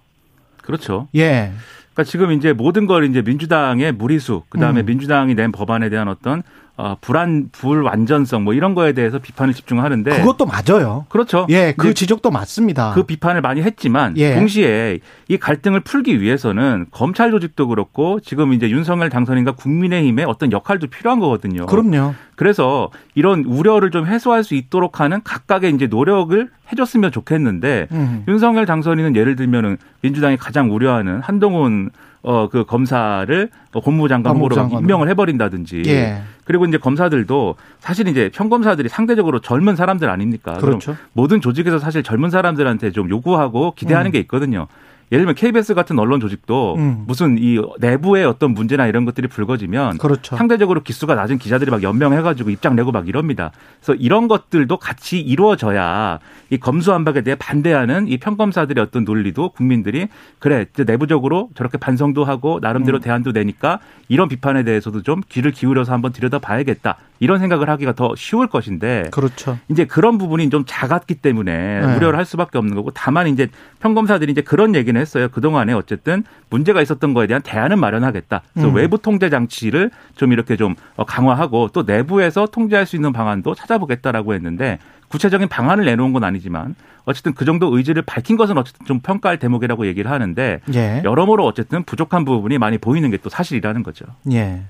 그렇죠. 0.61 1.07
예. 1.15 1.51
그러니까 1.93 2.09
지금 2.09 2.31
이제 2.31 2.53
모든 2.53 2.87
걸 2.87 3.05
이제 3.09 3.21
민주당의 3.21 3.91
무리수, 3.91 4.43
그 4.49 4.57
다음에 4.59 4.81
음. 4.81 4.85
민주당이 4.85 5.35
낸 5.35 5.51
법안에 5.51 5.89
대한 5.89 6.07
어떤 6.07 6.41
어, 6.75 6.95
불안, 7.01 7.49
불완전성 7.51 8.43
뭐 8.43 8.55
이런 8.55 8.73
거에 8.73 8.93
대해서 8.93 9.19
비판을 9.19 9.53
집중하는데 9.53 10.09
그것도 10.09 10.45
맞아요. 10.45 11.05
그렇죠. 11.07 11.45
예, 11.49 11.73
그 11.77 11.87
이제 11.87 11.93
지적도 11.93 12.31
맞습니다. 12.31 12.93
그 12.95 13.03
비판을 13.03 13.41
많이 13.41 13.61
했지만 13.61 14.17
예. 14.17 14.33
동시에 14.33 14.99
이 15.27 15.37
갈등을 15.37 15.81
풀기 15.81 16.19
위해서는 16.19 16.87
검찰 16.89 17.29
조직도 17.29 17.67
그렇고 17.67 18.19
지금 18.21 18.53
이제 18.53 18.69
윤석열 18.71 19.09
당선인과 19.09 19.51
국민의힘의 19.51 20.25
어떤 20.25 20.51
역할도 20.51 20.87
필요한 20.87 21.19
거거든요. 21.19 21.67
그럼요. 21.67 22.15
그래서 22.43 22.89
이런 23.15 23.45
우려를 23.45 23.89
좀 23.89 24.05
해소할 24.05 24.43
수 24.43 24.53
있도록 24.53 24.99
하는 24.99 25.21
각각의 25.23 25.71
이제 25.75 25.87
노력을 25.87 26.49
해줬으면 26.73 27.09
좋겠는데 27.13 27.87
음. 27.93 28.25
윤석열 28.27 28.65
당선인은 28.65 29.15
예를 29.15 29.37
들면은 29.37 29.77
민주당이 30.01 30.35
가장 30.35 30.69
우려하는 30.73 31.21
한동훈 31.21 31.89
어 32.25 32.47
그 32.49 32.63
검사를 32.63 33.49
법무부 33.73 34.07
장관 34.07 34.35
후보로 34.35 34.55
장관으로. 34.55 34.79
임명을 34.81 35.09
해버린다든지 35.09 35.83
예. 35.87 36.21
그리고 36.45 36.65
이제 36.65 36.77
검사들도 36.77 37.55
사실 37.79 38.07
이제 38.07 38.29
평검사들이 38.33 38.87
상대적으로 38.87 39.39
젊은 39.39 39.75
사람들 39.75 40.09
아닙니까? 40.09 40.53
그렇죠. 40.53 40.95
모든 41.11 41.41
조직에서 41.41 41.79
사실 41.79 42.01
젊은 42.01 42.29
사람들한테 42.29 42.91
좀 42.91 43.09
요구하고 43.09 43.73
기대하는 43.75 44.09
음. 44.09 44.11
게 44.13 44.19
있거든요. 44.19 44.67
예를 45.11 45.25
들면 45.25 45.35
KBS 45.35 45.73
같은 45.73 45.99
언론 45.99 46.19
조직도 46.19 46.75
음. 46.75 47.03
무슨 47.07 47.37
이 47.39 47.59
내부의 47.79 48.25
어떤 48.25 48.53
문제나 48.53 48.87
이런 48.87 49.05
것들이 49.05 49.27
불거지면 49.27 49.97
그렇죠. 49.97 50.35
상대적으로 50.35 50.81
기수가 50.81 51.15
낮은 51.15 51.37
기자들이 51.37 51.69
막 51.69 51.83
연명해가지고 51.83 52.49
입장 52.49 52.75
내고 52.75 52.91
막 52.91 53.07
이럽니다. 53.07 53.51
그래서 53.79 53.93
이런 53.95 54.27
것들도 54.27 54.77
같이 54.77 55.19
이루어져야 55.19 56.19
이 56.49 56.57
검수완박에 56.57 57.21
대해 57.21 57.35
반대하는 57.35 58.07
이 58.07 58.17
평검사들의 58.17 58.83
어떤 58.83 59.03
논리도 59.03 59.49
국민들이 59.49 60.07
그래 60.39 60.65
내부적으로 60.75 61.49
저렇게 61.55 61.77
반성도 61.77 62.23
하고 62.23 62.59
나름대로 62.61 62.97
음. 62.97 63.01
대안도 63.01 63.31
내니까 63.31 63.79
이런 64.07 64.27
비판에 64.29 64.63
대해서도 64.63 65.03
좀 65.03 65.21
귀를 65.29 65.51
기울여서 65.51 65.93
한번 65.93 66.11
들여다봐야겠다 66.11 66.97
이런 67.23 67.39
생각을 67.39 67.69
하기가 67.69 67.93
더 67.93 68.13
쉬울 68.15 68.47
것인데 68.47 69.05
그렇죠. 69.11 69.57
이제 69.69 69.85
그런 69.85 70.17
부분이 70.17 70.49
좀 70.49 70.63
작았기 70.67 71.15
때문에 71.15 71.79
네. 71.81 71.95
우려를 71.95 72.17
할 72.19 72.25
수밖에 72.25 72.57
없는 72.57 72.75
거고 72.75 72.91
다만 72.91 73.27
이제 73.27 73.47
평검사들이 73.79 74.31
이제 74.31 74.41
그런 74.41 74.75
얘기는 74.75 74.99
했어요. 74.99 75.29
그동안에 75.29 75.73
어쨌든 75.73 76.23
문제가 76.49 76.81
있었던 76.81 77.13
거에 77.13 77.25
대한 77.27 77.41
대안은 77.41 77.79
마련하겠다. 77.79 78.41
그래서 78.53 78.69
음. 78.69 78.75
외부 78.75 78.97
통제 78.97 79.29
장치를 79.29 79.89
좀 80.15 80.31
이렇게 80.33 80.55
좀 80.57 80.75
어, 80.95 81.05
강화하고 81.05 81.69
또 81.73 81.83
내부에서 81.83 82.45
통제할 82.45 82.85
수 82.85 82.95
있는 82.95 83.11
방안도 83.13 83.55
찾아보겠다라고 83.55 84.33
했는데 84.33 84.77
구체적인 85.07 85.47
방안을 85.47 85.85
내놓은 85.85 86.11
건 86.13 86.23
아니지만 86.23 86.75
어쨌든 87.05 87.33
그 87.33 87.45
정도 87.45 87.75
의지를 87.75 88.01
밝힌 88.01 88.37
것은 88.37 88.57
어쨌든 88.57 88.85
좀 88.85 88.99
평가할 88.99 89.37
대목이라고 89.37 89.85
얘기를 89.87 90.09
하는데 90.09 90.59
예. 90.73 91.01
여러모로 91.03 91.45
어쨌든 91.45 91.83
부족한 91.83 92.25
부분이 92.25 92.57
많이 92.57 92.77
보이는 92.77 93.09
게 93.11 93.17
또 93.23 93.29
사실이라는 93.29 93.83
거죠. 93.83 94.05
예. 94.31 94.63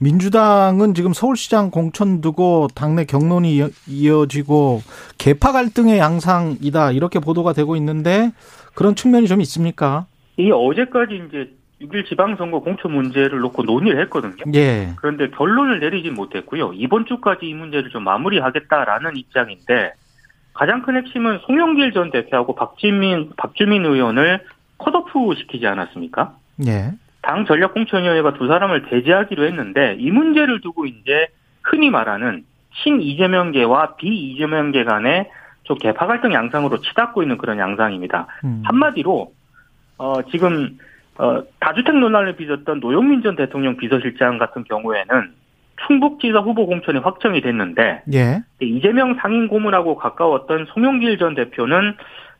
민주당은 0.00 0.94
지금 0.94 1.12
서울시장 1.12 1.70
공천 1.70 2.20
두고 2.20 2.68
당내 2.74 3.04
경론이 3.04 3.54
이어- 3.56 3.68
이어지고 3.88 4.82
개파 5.18 5.52
갈등의 5.52 5.98
양상이다 5.98 6.92
이렇게 6.92 7.18
보도가 7.20 7.52
되고 7.52 7.76
있는데 7.76 8.32
그런 8.74 8.94
측면이 8.94 9.28
좀 9.28 9.40
있습니까? 9.40 10.06
이 10.36 10.50
어제까지 10.50 11.22
이제 11.28 11.50
6일 11.80 12.06
지방선거 12.08 12.60
공천 12.60 12.92
문제를 12.92 13.40
놓고 13.40 13.62
논의를 13.64 14.00
했거든요. 14.02 14.36
예. 14.54 14.92
그런데 14.96 15.28
결론을 15.30 15.80
내리지 15.80 16.10
못했고요. 16.10 16.72
이번 16.74 17.04
주까지 17.06 17.46
이 17.46 17.54
문제를 17.54 17.90
좀 17.90 18.04
마무리하겠다라는 18.04 19.16
입장인데 19.16 19.92
가장 20.54 20.82
큰 20.82 20.96
핵심은 20.96 21.40
송영길 21.46 21.92
전 21.92 22.10
대표하고 22.10 22.54
박지민 22.54 23.30
박주민 23.36 23.84
의원을 23.84 24.40
컷오프 24.78 25.34
시키지 25.38 25.66
않았습니까? 25.66 26.36
예. 26.66 26.92
당 27.24 27.46
전략공천위원회가 27.46 28.34
두 28.34 28.46
사람을 28.46 28.82
배제하기로 28.82 29.44
했는데 29.46 29.96
이 29.98 30.10
문제를 30.10 30.60
두고 30.60 30.86
이제 30.86 31.28
흔히 31.62 31.90
말하는 31.90 32.44
신 32.72 33.00
이재명계와 33.00 33.96
비 33.96 34.08
이재명계 34.08 34.84
간의 34.84 35.30
좀 35.62 35.78
개파 35.78 36.06
갈등 36.06 36.32
양상으로 36.32 36.80
치닫고 36.82 37.22
있는 37.22 37.38
그런 37.38 37.58
양상입니다. 37.58 38.26
음. 38.44 38.62
한마디로 38.66 39.32
어 39.96 40.22
지금 40.30 40.78
어 41.16 41.42
다주택 41.60 41.96
논란을 41.96 42.36
빚었던 42.36 42.80
노영민 42.80 43.22
전 43.22 43.36
대통령 43.36 43.76
비서실장 43.76 44.36
같은 44.36 44.64
경우에는 44.64 45.32
충북지사 45.86 46.40
후보 46.40 46.66
공천이 46.66 46.98
확정이 46.98 47.40
됐는데 47.40 48.02
예. 48.12 48.42
이재명 48.60 49.14
상임 49.20 49.48
고문하고 49.48 49.96
가까웠던 49.96 50.66
송영길 50.74 51.18
전 51.18 51.34
대표는 51.34 51.94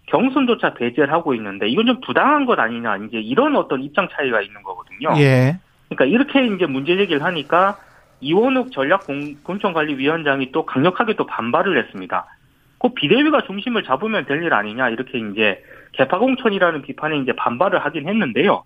경선조차 0.07 0.75
배제를 0.75 1.13
하고 1.13 1.35
있는데 1.35 1.69
이건 1.69 1.87
좀 1.87 2.01
부당한 2.01 2.45
것 2.45 2.59
아니냐 2.59 2.97
이제 2.99 3.19
이런 3.19 3.57
어떤 3.57 3.83
입장 3.83 4.09
차이가 4.13 4.41
있는 4.41 4.63
거거든요. 4.63 5.15
예. 5.19 5.59
그러니까 5.89 6.05
이렇게 6.05 6.47
이제 6.55 6.67
문제 6.67 6.97
제기를 6.97 7.23
하니까 7.23 7.79
이원욱 8.21 8.73
전략공천관리위원장이 8.73 10.53
또 10.53 10.65
강력하게 10.67 11.15
또 11.15 11.27
반발을 11.27 11.79
했습니다. 11.79 12.27
그 12.79 12.89
비대위가 12.91 13.43
중심을 13.43 13.83
잡으면 13.85 14.27
될 14.27 14.43
일 14.43 14.53
아니냐 14.53 14.91
이렇게 14.91 15.19
이제 15.19 15.63
개파공천이라는 15.93 16.83
비판에 16.83 17.19
이제 17.19 17.33
반발을 17.33 17.85
하긴 17.85 18.09
했는데요. 18.09 18.65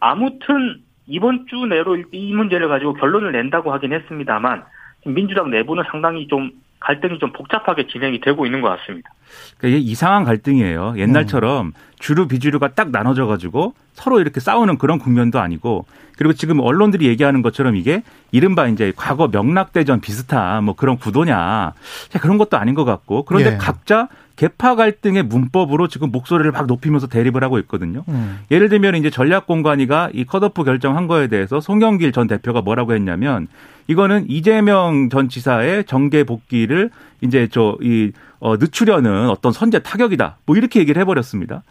아무튼 0.00 0.80
이번 1.06 1.46
주 1.46 1.66
내로 1.66 1.96
이 2.12 2.32
문제를 2.32 2.68
가지고 2.68 2.94
결론을 2.94 3.32
낸다고 3.32 3.72
하긴 3.72 3.92
했습니다만 3.92 4.64
민주당 5.06 5.50
내부는 5.50 5.84
상당히 5.90 6.26
좀 6.28 6.52
갈등이 6.80 7.18
좀 7.18 7.32
복잡하게 7.32 7.86
진행이 7.86 8.20
되고 8.20 8.46
있는 8.46 8.62
것 8.62 8.68
같습니다. 8.68 9.10
그러니까 9.58 9.78
이게 9.78 9.90
이상한 9.90 10.24
갈등이에요. 10.24 10.94
옛날처럼 10.96 11.66
음. 11.66 11.72
주류 11.98 12.26
비주류가 12.26 12.68
딱 12.74 12.90
나눠져 12.90 13.26
가지고 13.26 13.74
서로 13.92 14.20
이렇게 14.20 14.40
싸우는 14.40 14.78
그런 14.78 14.98
국면도 14.98 15.38
아니고 15.38 15.84
그리고 16.16 16.32
지금 16.32 16.60
언론들이 16.60 17.06
얘기하는 17.06 17.42
것처럼 17.42 17.76
이게 17.76 18.02
이른바 18.32 18.66
이제 18.66 18.92
과거 18.96 19.28
명락대전 19.28 20.00
비슷한 20.00 20.64
뭐 20.64 20.74
그런 20.74 20.96
구도냐 20.98 21.72
그런 22.20 22.38
것도 22.38 22.56
아닌 22.56 22.74
것 22.74 22.84
같고 22.84 23.24
그런데 23.24 23.52
예. 23.52 23.56
각자 23.56 24.08
개파 24.40 24.74
갈등의 24.74 25.24
문법으로 25.24 25.86
지금 25.88 26.10
목소리를 26.10 26.50
막 26.50 26.66
높이면서 26.66 27.06
대립을 27.08 27.44
하고 27.44 27.58
있거든요. 27.58 28.04
음. 28.08 28.38
예를 28.50 28.70
들면 28.70 28.94
이제 28.94 29.10
전략공관위가 29.10 30.12
이 30.14 30.24
컷오프 30.24 30.64
결정한 30.64 31.06
거에 31.06 31.26
대해서 31.26 31.60
송영길 31.60 32.12
전 32.12 32.26
대표가 32.26 32.62
뭐라고 32.62 32.94
했냐면 32.94 33.48
이거는 33.86 34.24
이재명 34.30 35.10
전 35.10 35.28
지사의 35.28 35.84
정계 35.84 36.24
복귀를 36.24 36.88
이제 37.20 37.48
저이 37.48 38.12
어, 38.38 38.56
늦추려는 38.56 39.28
어떤 39.28 39.52
선제 39.52 39.80
타격이다. 39.80 40.38
뭐 40.46 40.56
이렇게 40.56 40.80
얘기를 40.80 40.98
해버렸습니다. 41.02 41.62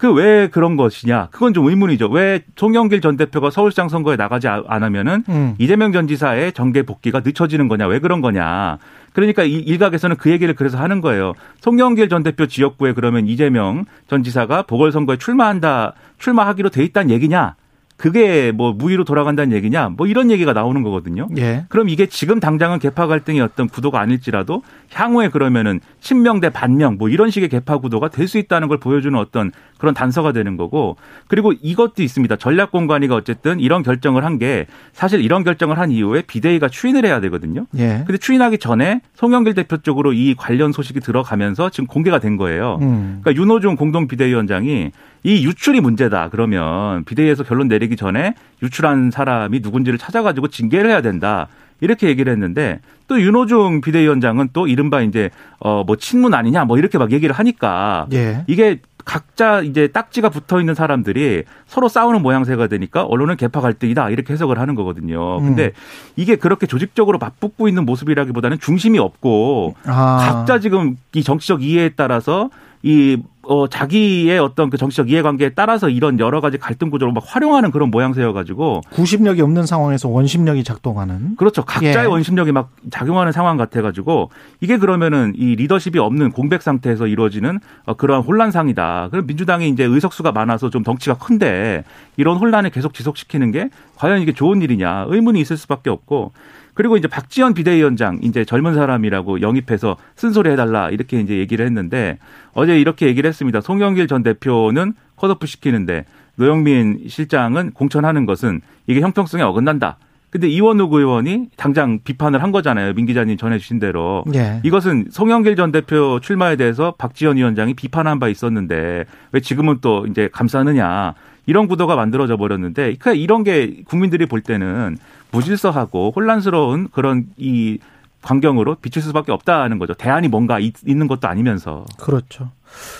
그 0.00 0.10
왜 0.14 0.48
그런 0.48 0.76
것이냐? 0.76 1.28
그건 1.30 1.52
좀 1.52 1.66
의문이죠. 1.68 2.08
왜 2.08 2.40
송영길 2.56 3.02
전 3.02 3.18
대표가 3.18 3.50
서울시장 3.50 3.90
선거에 3.90 4.16
나가지 4.16 4.48
않으면은 4.48 5.24
음. 5.28 5.54
이재명 5.58 5.92
전 5.92 6.08
지사의 6.08 6.54
정계 6.54 6.84
복귀가 6.84 7.20
늦춰지는 7.22 7.68
거냐? 7.68 7.86
왜 7.86 7.98
그런 7.98 8.22
거냐? 8.22 8.78
그러니까 9.12 9.42
일각에서는 9.42 10.16
그 10.16 10.30
얘기를 10.30 10.54
그래서 10.54 10.78
하는 10.78 11.02
거예요. 11.02 11.34
송영길 11.60 12.08
전 12.08 12.22
대표 12.22 12.46
지역구에 12.46 12.94
그러면 12.94 13.26
이재명 13.26 13.84
전 14.08 14.22
지사가 14.22 14.62
보궐선거에 14.62 15.18
출마한다, 15.18 15.92
출마하기로 16.18 16.70
돼 16.70 16.82
있다는 16.82 17.10
얘기냐? 17.10 17.56
그게 18.00 18.50
뭐 18.50 18.72
무위로 18.72 19.04
돌아간다는 19.04 19.54
얘기냐 19.54 19.90
뭐 19.90 20.06
이런 20.06 20.30
얘기가 20.30 20.54
나오는 20.54 20.82
거거든요. 20.82 21.28
예. 21.36 21.66
그럼 21.68 21.90
이게 21.90 22.06
지금 22.06 22.40
당장은 22.40 22.78
개파 22.78 23.06
갈등이 23.06 23.42
어떤 23.42 23.68
구도가 23.68 24.00
아닐지라도 24.00 24.62
향후에 24.90 25.28
그러면은 25.28 25.80
친명 26.00 26.40
대 26.40 26.48
반명 26.48 26.96
뭐 26.96 27.10
이런 27.10 27.28
식의 27.28 27.50
개파 27.50 27.76
구도가 27.78 28.08
될 28.08 28.30
수 28.30 28.38
있다는 28.38 28.68
걸 28.68 28.78
보여주는 28.78 29.18
어떤 29.18 29.50
그런 29.76 29.92
단서가 29.92 30.30
되는 30.32 30.56
거고 30.56 30.96
그리고 31.26 31.52
이것도 31.52 32.02
있습니다. 32.02 32.36
전략공관위가 32.36 33.16
어쨌든 33.16 33.60
이런 33.60 33.82
결정을 33.82 34.24
한 34.24 34.38
게 34.38 34.66
사실 34.94 35.20
이런 35.20 35.42
결정을 35.44 35.78
한 35.78 35.90
이후에 35.90 36.22
비대위가 36.22 36.68
추인을 36.68 37.04
해야 37.04 37.20
되거든요. 37.20 37.66
예. 37.76 38.04
근데 38.06 38.16
추인하기 38.16 38.56
전에 38.58 39.02
송영길 39.14 39.54
대표 39.54 39.76
쪽으로 39.76 40.14
이 40.14 40.34
관련 40.38 40.72
소식이 40.72 41.00
들어가면서 41.00 41.68
지금 41.68 41.86
공개가 41.86 42.18
된 42.20 42.36
거예요. 42.38 42.78
음. 42.80 43.18
그러니까 43.22 43.42
윤호중 43.42 43.76
공동 43.76 44.06
비대위원장이 44.08 44.92
이 45.22 45.44
유출이 45.46 45.80
문제다. 45.80 46.28
그러면 46.30 47.04
비대위에서 47.04 47.44
결론 47.44 47.68
내리기 47.68 47.96
전에 47.96 48.34
유출한 48.62 49.10
사람이 49.10 49.60
누군지를 49.62 49.98
찾아가지고 49.98 50.48
징계를 50.48 50.90
해야 50.90 51.00
된다. 51.02 51.48
이렇게 51.82 52.08
얘기를 52.08 52.30
했는데 52.32 52.80
또 53.08 53.20
윤호중 53.20 53.80
비대위원장은 53.80 54.50
또 54.52 54.66
이른바 54.66 55.00
이제 55.00 55.30
어 55.58 55.82
뭐 55.86 55.96
친문 55.96 56.34
아니냐 56.34 56.64
뭐 56.64 56.78
이렇게 56.78 56.98
막 56.98 57.10
얘기를 57.10 57.34
하니까 57.34 58.06
예. 58.12 58.44
이게 58.46 58.80
각자 59.06 59.62
이제 59.62 59.88
딱지가 59.88 60.28
붙어 60.28 60.60
있는 60.60 60.74
사람들이 60.74 61.44
서로 61.66 61.88
싸우는 61.88 62.20
모양새가 62.22 62.66
되니까 62.66 63.04
언론은 63.04 63.36
개파 63.36 63.60
갈등이다 63.62 64.10
이렇게 64.10 64.34
해석을 64.34 64.58
하는 64.58 64.74
거거든요. 64.74 65.38
음. 65.38 65.44
근데 65.46 65.72
이게 66.16 66.36
그렇게 66.36 66.66
조직적으로 66.66 67.18
맞붙고 67.18 67.66
있는 67.66 67.86
모습이라기보다는 67.86 68.58
중심이 68.60 68.98
없고 68.98 69.74
아. 69.86 70.18
각자 70.20 70.58
지금 70.60 70.96
이 71.14 71.22
정치적 71.22 71.62
이해에 71.62 71.90
따라서 71.96 72.50
이 72.82 73.18
어, 73.42 73.66
자기의 73.66 74.38
어떤 74.38 74.70
그 74.70 74.76
정치적 74.76 75.10
이해관계에 75.10 75.50
따라서 75.50 75.88
이런 75.88 76.20
여러 76.20 76.40
가지 76.40 76.56
갈등 76.56 76.88
구조를 76.90 77.12
막 77.12 77.24
활용하는 77.26 77.70
그런 77.70 77.90
모양새여가지고 77.90 78.82
구심력이 78.90 79.42
없는 79.42 79.66
상황에서 79.66 80.08
원심력이 80.08 80.62
작동하는 80.62 81.36
그렇죠 81.36 81.64
각자의 81.64 81.96
예. 81.96 82.04
원심력이 82.04 82.52
막 82.52 82.70
작용하는 82.90 83.32
상황 83.32 83.56
같아가지고 83.56 84.30
이게 84.60 84.76
그러면은 84.76 85.32
이 85.36 85.56
리더십이 85.56 85.98
없는 85.98 86.32
공백 86.32 86.62
상태에서 86.62 87.06
이루어지는 87.06 87.58
어, 87.86 87.94
그러한 87.94 88.22
혼란상이다. 88.24 89.08
그럼 89.10 89.26
민주당이 89.26 89.68
이제 89.68 89.84
의석수가 89.84 90.32
많아서 90.32 90.70
좀 90.70 90.82
덩치가 90.82 91.18
큰데 91.18 91.84
이런 92.16 92.36
혼란을 92.36 92.70
계속 92.70 92.94
지속시키는 92.94 93.50
게 93.50 93.70
과연 93.96 94.20
이게 94.20 94.32
좋은 94.32 94.62
일이냐 94.62 95.06
의문이 95.08 95.40
있을 95.40 95.56
수밖에 95.56 95.90
없고 95.90 96.32
그리고 96.80 96.96
이제 96.96 97.08
박지원 97.08 97.52
비대위원장 97.52 98.20
이제 98.22 98.42
젊은 98.42 98.72
사람이라고 98.72 99.42
영입해서 99.42 99.98
쓴소리 100.16 100.48
해달라 100.48 100.88
이렇게 100.88 101.20
이제 101.20 101.36
얘기를 101.36 101.66
했는데 101.66 102.16
어제 102.54 102.80
이렇게 102.80 103.06
얘기를 103.06 103.28
했습니다. 103.28 103.60
송영길 103.60 104.06
전 104.06 104.22
대표는 104.22 104.94
컷오프 105.16 105.46
시키는데 105.46 106.06
노영민 106.36 107.04
실장은 107.06 107.72
공천하는 107.72 108.24
것은 108.24 108.62
이게 108.86 109.02
형평성에 109.02 109.42
어긋난다. 109.42 109.98
근데 110.30 110.48
이원욱 110.48 110.94
의원이 110.94 111.48
당장 111.58 111.98
비판을 112.02 112.42
한 112.42 112.50
거잖아요. 112.50 112.94
민 112.94 113.04
기자님 113.04 113.36
전해주신 113.36 113.78
대로. 113.78 114.24
예. 114.32 114.62
이것은 114.64 115.08
송영길 115.10 115.56
전 115.56 115.72
대표 115.72 116.18
출마에 116.22 116.56
대해서 116.56 116.94
박지원 116.96 117.36
위원장이 117.36 117.74
비판한 117.74 118.18
바 118.18 118.28
있었는데 118.28 119.04
왜 119.32 119.40
지금은 119.40 119.80
또 119.82 120.06
이제 120.06 120.30
감싸느냐. 120.32 121.12
이런 121.46 121.66
구도가 121.66 121.96
만들어져 121.96 122.36
버렸는데 122.36 122.82
그러니까 122.82 123.12
이런 123.12 123.42
게 123.42 123.82
국민들이 123.84 124.26
볼 124.26 124.40
때는 124.40 124.96
무질서하고 125.32 126.12
혼란스러운 126.14 126.88
그런 126.92 127.26
이 127.36 127.78
광경으로 128.22 128.76
비칠 128.76 129.02
수밖에 129.02 129.32
없다는 129.32 129.78
거죠. 129.78 129.94
대안이 129.94 130.28
뭔가 130.28 130.58
있, 130.58 130.74
는 130.84 131.08
것도 131.08 131.28
아니면서. 131.28 131.86
그렇죠. 131.98 132.50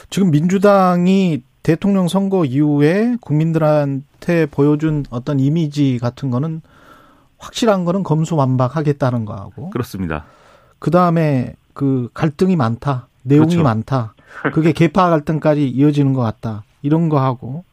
지금 0.08 0.30
민주당이 0.30 1.42
대통령 1.62 2.08
선거 2.08 2.44
이후에 2.44 3.16
국민들한테 3.20 4.46
보여준 4.46 5.04
어떤 5.10 5.38
이미지 5.40 5.98
같은 6.00 6.30
거는 6.30 6.62
확실한 7.38 7.84
거는 7.84 8.02
검수완박하겠다는 8.02 9.24
거하고. 9.24 9.70
그렇습니다. 9.70 10.24
그 10.78 10.90
다음에 10.90 11.54
그 11.74 12.08
갈등이 12.14 12.56
많다. 12.56 13.08
내용이 13.22 13.48
그렇죠. 13.48 13.62
많다. 13.62 14.14
그게 14.52 14.72
개파 14.72 15.10
갈등까지 15.10 15.68
이어지는 15.68 16.12
것 16.14 16.22
같다. 16.22 16.64
이런 16.82 17.08
거 17.08 17.20
하고. 17.20 17.64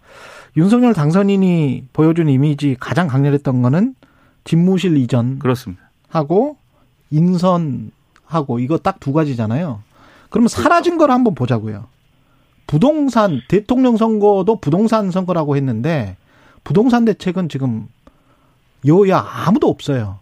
윤석열 0.58 0.94
당선인이 0.94 1.88
보여준 1.94 2.30
이미지 2.30 2.76
가장 2.80 3.08
강렬했던 3.08 3.62
거는 3.62 3.96
집무실 4.48 4.98
이전. 4.98 5.40
그렇습니다. 5.40 5.84
하고 6.08 6.58
인선하고 7.12 8.60
이거 8.60 8.78
딱 8.78 8.98
두 9.00 9.14
가지잖아요. 9.14 9.82
그러면 10.30 10.48
사라진 10.48 10.98
걸 10.98 11.12
한번 11.12 11.36
보자고요. 11.36 11.86
부동산 12.66 13.42
대통령 13.48 13.98
선거도 13.98 14.60
부동산 14.60 15.12
선거라고 15.12 15.56
했는데 15.56 16.18
부동산 16.64 17.06
대책은 17.06 17.50
지금 17.50 17.88
여야 18.86 19.20
아무도 19.20 19.68
없어요. 19.68 20.20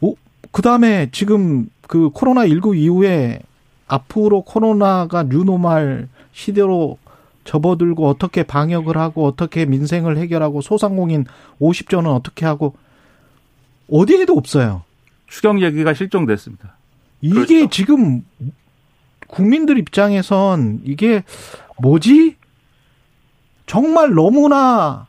오, 0.00 0.14
그다음에 0.50 1.08
지금 1.12 1.68
그 1.86 2.10
코로나 2.10 2.46
19 2.46 2.76
이후에 2.76 3.40
앞으로 3.86 4.42
코로나가 4.42 5.22
뉴노말 5.22 6.08
시대로 6.32 6.98
접어들고 7.44 8.08
어떻게 8.08 8.42
방역을 8.42 8.96
하고 8.96 9.26
어떻게 9.26 9.64
민생을 9.64 10.16
해결하고 10.18 10.60
소상공인 10.60 11.26
50조는 11.60 12.14
어떻게 12.14 12.46
하고 12.46 12.74
어디에도 13.90 14.34
없어요. 14.34 14.82
추경 15.26 15.62
얘기가 15.62 15.94
실종됐습니다. 15.94 16.76
이게 17.20 17.34
그렇죠. 17.34 17.70
지금 17.70 18.24
국민들 19.26 19.78
입장에선 19.78 20.82
이게 20.84 21.24
뭐지? 21.78 22.36
정말 23.66 24.12
너무나 24.12 25.06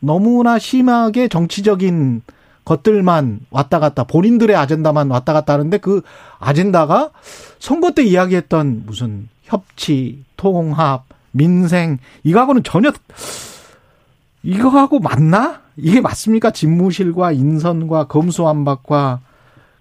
너무나 0.00 0.58
심하게 0.58 1.28
정치적인 1.28 2.22
것들만 2.64 3.40
왔다 3.50 3.78
갔다 3.78 4.04
본인들의 4.04 4.54
아젠다만 4.54 5.10
왔다 5.10 5.32
갔다 5.32 5.54
하는데 5.54 5.78
그 5.78 6.02
아젠다가 6.38 7.10
선거 7.58 7.92
때 7.92 8.04
이야기했던 8.04 8.84
무슨 8.86 9.28
협치, 9.42 10.24
통합, 10.36 11.04
민생 11.32 11.98
이거하고는 12.22 12.62
전혀 12.62 12.92
이거하고 14.42 15.00
맞나? 15.00 15.60
이게 15.76 16.00
맞습니까? 16.00 16.50
집무실과 16.50 17.32
인선과 17.32 18.04
검수완박과 18.04 19.20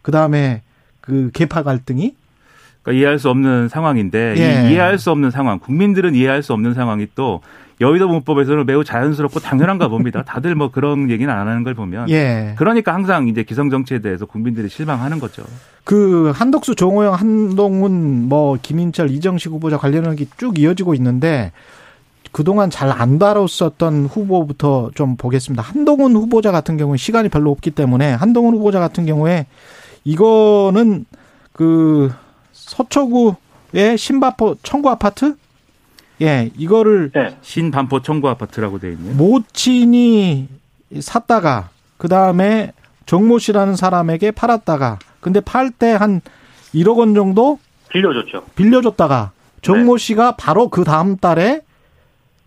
그다음에 0.01 0.61
그 1.01 1.31
개파 1.33 1.63
갈등이 1.63 2.15
그러니까 2.81 2.99
이해할 2.99 3.19
수 3.19 3.29
없는 3.29 3.69
상황인데 3.69 4.35
예. 4.37 4.71
이해할 4.71 4.97
수 4.97 5.11
없는 5.11 5.31
상황, 5.31 5.59
국민들은 5.59 6.15
이해할 6.15 6.41
수 6.41 6.53
없는 6.53 6.73
상황이 6.73 7.07
또 7.15 7.41
여의도 7.81 8.07
문법에서는 8.07 8.65
매우 8.65 8.83
자연스럽고 8.83 9.39
당연한가 9.39 9.87
봅니다. 9.89 10.23
다들 10.27 10.55
뭐 10.55 10.71
그런 10.71 11.09
얘기는 11.09 11.31
안 11.33 11.47
하는 11.47 11.63
걸 11.63 11.73
보면. 11.73 12.09
예. 12.09 12.53
그러니까 12.57 12.93
항상 12.93 13.27
이제 13.27 13.43
기성 13.43 13.69
정치에 13.69 13.99
대해서 13.99 14.25
국민들이 14.25 14.69
실망하는 14.69 15.19
거죠. 15.19 15.43
그 15.83 16.31
한덕수, 16.35 16.75
정호영, 16.75 17.13
한동훈, 17.15 18.29
뭐 18.29 18.57
김인철, 18.61 19.09
이정식 19.09 19.51
후보자 19.51 19.77
관련한 19.77 20.15
게쭉 20.15 20.59
이어지고 20.59 20.93
있는데 20.93 21.51
그동안 22.31 22.69
잘 22.69 22.91
안 22.91 23.19
다뤘었던 23.19 24.05
후보부터 24.05 24.91
좀 24.95 25.17
보겠습니다. 25.17 25.63
한동훈 25.63 26.15
후보자 26.15 26.51
같은 26.51 26.77
경우는 26.77 26.97
시간이 26.97 27.29
별로 27.29 27.51
없기 27.51 27.71
때문에 27.71 28.13
한동훈 28.13 28.53
후보자 28.53 28.79
같은 28.79 29.05
경우에 29.05 29.47
이거는 30.03 31.05
그 31.51 32.11
서초구의 32.53 33.97
신바포 33.97 34.55
청구 34.63 34.89
아파트 34.89 35.35
예, 36.21 36.51
이거를 36.57 37.12
네. 37.13 37.36
신반포 37.41 38.01
청구 38.01 38.29
아파트라고 38.29 38.79
돼 38.79 38.91
있네요. 38.91 39.13
모친이 39.15 40.47
샀다가 40.99 41.69
그 41.97 42.07
다음에 42.07 42.73
정모 43.05 43.39
씨라는 43.39 43.75
사람에게 43.75 44.31
팔았다가 44.31 44.99
근데 45.19 45.39
팔 45.39 45.71
때 45.71 45.93
한 45.93 46.21
1억 46.75 46.97
원 46.97 47.13
정도 47.15 47.60
빌려줬죠. 47.89 48.43
빌려줬다가 48.55 49.31
정모 49.62 49.97
씨가 49.97 50.36
바로 50.38 50.69
그 50.69 50.84
다음 50.84 51.17
달에 51.17 51.62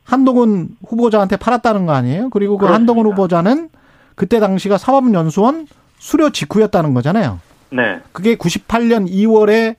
한동훈 0.04 0.68
후보자한테 0.86 1.36
팔았다는 1.36 1.86
거 1.86 1.92
아니에요? 1.92 2.30
그리고 2.30 2.54
그 2.58 2.66
그렇습니다. 2.66 2.74
한동훈 2.78 3.06
후보자는 3.12 3.70
그때 4.14 4.38
당시가 4.40 4.78
사법연수원 4.78 5.66
수료 5.98 6.30
직후였다는 6.30 6.94
거잖아요. 6.94 7.40
네. 7.70 8.00
그게 8.12 8.36
98년 8.36 9.08
2월에 9.10 9.76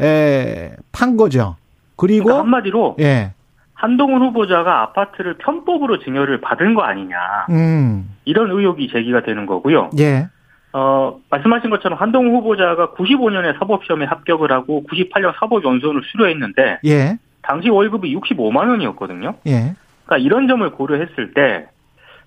에, 0.00 0.72
판 0.92 1.16
거죠. 1.16 1.56
그리고 2.02 2.24
그러니까 2.24 2.42
한마디로 2.42 2.96
예, 2.98 3.32
한동훈 3.74 4.22
후보자가 4.22 4.82
아파트를 4.82 5.34
편법으로 5.38 6.00
증여를 6.00 6.40
받은 6.40 6.74
거 6.74 6.82
아니냐 6.82 7.16
음, 7.50 8.10
이런 8.24 8.50
의혹이 8.50 8.88
제기가 8.88 9.22
되는 9.22 9.46
거고요. 9.46 9.90
예, 10.00 10.26
어, 10.72 11.20
말씀하신 11.30 11.70
것처럼 11.70 11.96
한동훈 12.00 12.34
후보자가 12.34 12.88
95년에 12.88 13.56
사법시험에 13.56 14.04
합격을 14.06 14.50
하고 14.50 14.82
98년 14.90 15.32
사법연수원을 15.38 16.02
수료했는데 16.10 16.80
예, 16.84 17.18
당시 17.42 17.68
월급이 17.68 18.12
65만 18.16 18.68
원이었거든요. 18.68 19.34
예, 19.46 19.74
그러니까 20.04 20.18
이런 20.18 20.48
점을 20.48 20.68
고려했을 20.72 21.34
때 21.34 21.68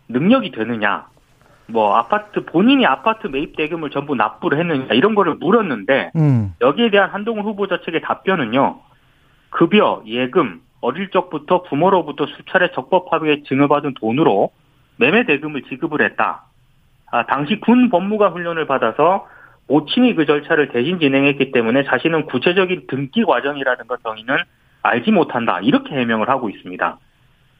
능력이 0.07 0.51
되느냐, 0.51 1.07
뭐 1.67 1.97
아파트 1.97 2.45
본인이 2.45 2.85
아파트 2.85 3.27
매입 3.27 3.57
대금을 3.57 3.89
전부 3.89 4.15
납부를 4.15 4.57
했느냐 4.57 4.93
이런 4.93 5.15
거를 5.15 5.35
물었는데 5.35 6.11
음, 6.15 6.53
여기에 6.61 6.91
대한 6.91 7.09
한동훈 7.09 7.43
후보자 7.43 7.81
측의 7.83 8.01
답변은요. 8.03 8.85
급여, 9.56 10.04
예금, 10.06 10.60
어릴 10.82 11.10
적부터 11.12 11.63
부모로부터 11.63 12.26
수차례 12.26 12.72
적법하게 12.74 13.44
증여받은 13.48 13.94
돈으로 14.00 14.52
매매 14.98 15.26
대금을 15.26 15.63
지급을 15.70 16.02
했다. 16.02 16.44
아, 17.12 17.26
당시 17.26 17.60
군 17.62 17.89
법무관 17.89 18.34
훈련을 18.34 18.68
받아서 18.68 19.28
모친이 19.68 20.13
그 20.15 20.26
절차를 20.26 20.70
대신 20.70 21.00
진행했기 21.00 21.52
때문에 21.52 21.86
자신은 21.86 22.26
구체적인 22.26 22.84
등기 22.88 23.24
과정이라든가 23.24 23.96
정의는 24.04 24.36
알지 24.84 25.12
못한다. 25.12 25.60
이렇게 25.62 25.96
해명을 25.96 26.30
하고 26.30 26.50
있습니다. 26.50 26.98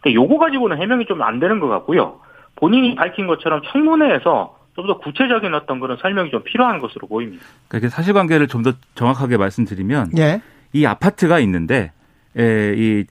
근데 0.02 0.14
요거 0.14 0.38
가지고는 0.38 0.80
해명이 0.82 1.06
좀 1.06 1.22
안 1.24 1.40
되는 1.40 1.60
것 1.60 1.68
같고요. 1.70 2.20
본인이 2.58 2.94
밝힌 2.96 3.26
것처럼 3.28 3.62
청문회에서 3.72 4.58
좀 4.76 4.88
더 4.88 4.98
구체적인 4.98 5.54
어떤 5.54 5.80
그런 5.80 5.96
설명이 5.98 6.32
좀 6.32 6.44
필요한 6.44 6.80
것으로 6.80 7.08
보입니다. 7.08 7.44
그렇게 7.70 7.88
사실관계를 7.88 8.48
좀 8.48 8.62
더 8.62 8.74
정확하게 8.96 9.38
말씀드리면 9.38 10.10
예, 10.18 10.42
이 10.76 10.86
아파트가 10.86 11.40
있는데 11.40 11.92
에, 12.38 12.74
이 12.78 13.06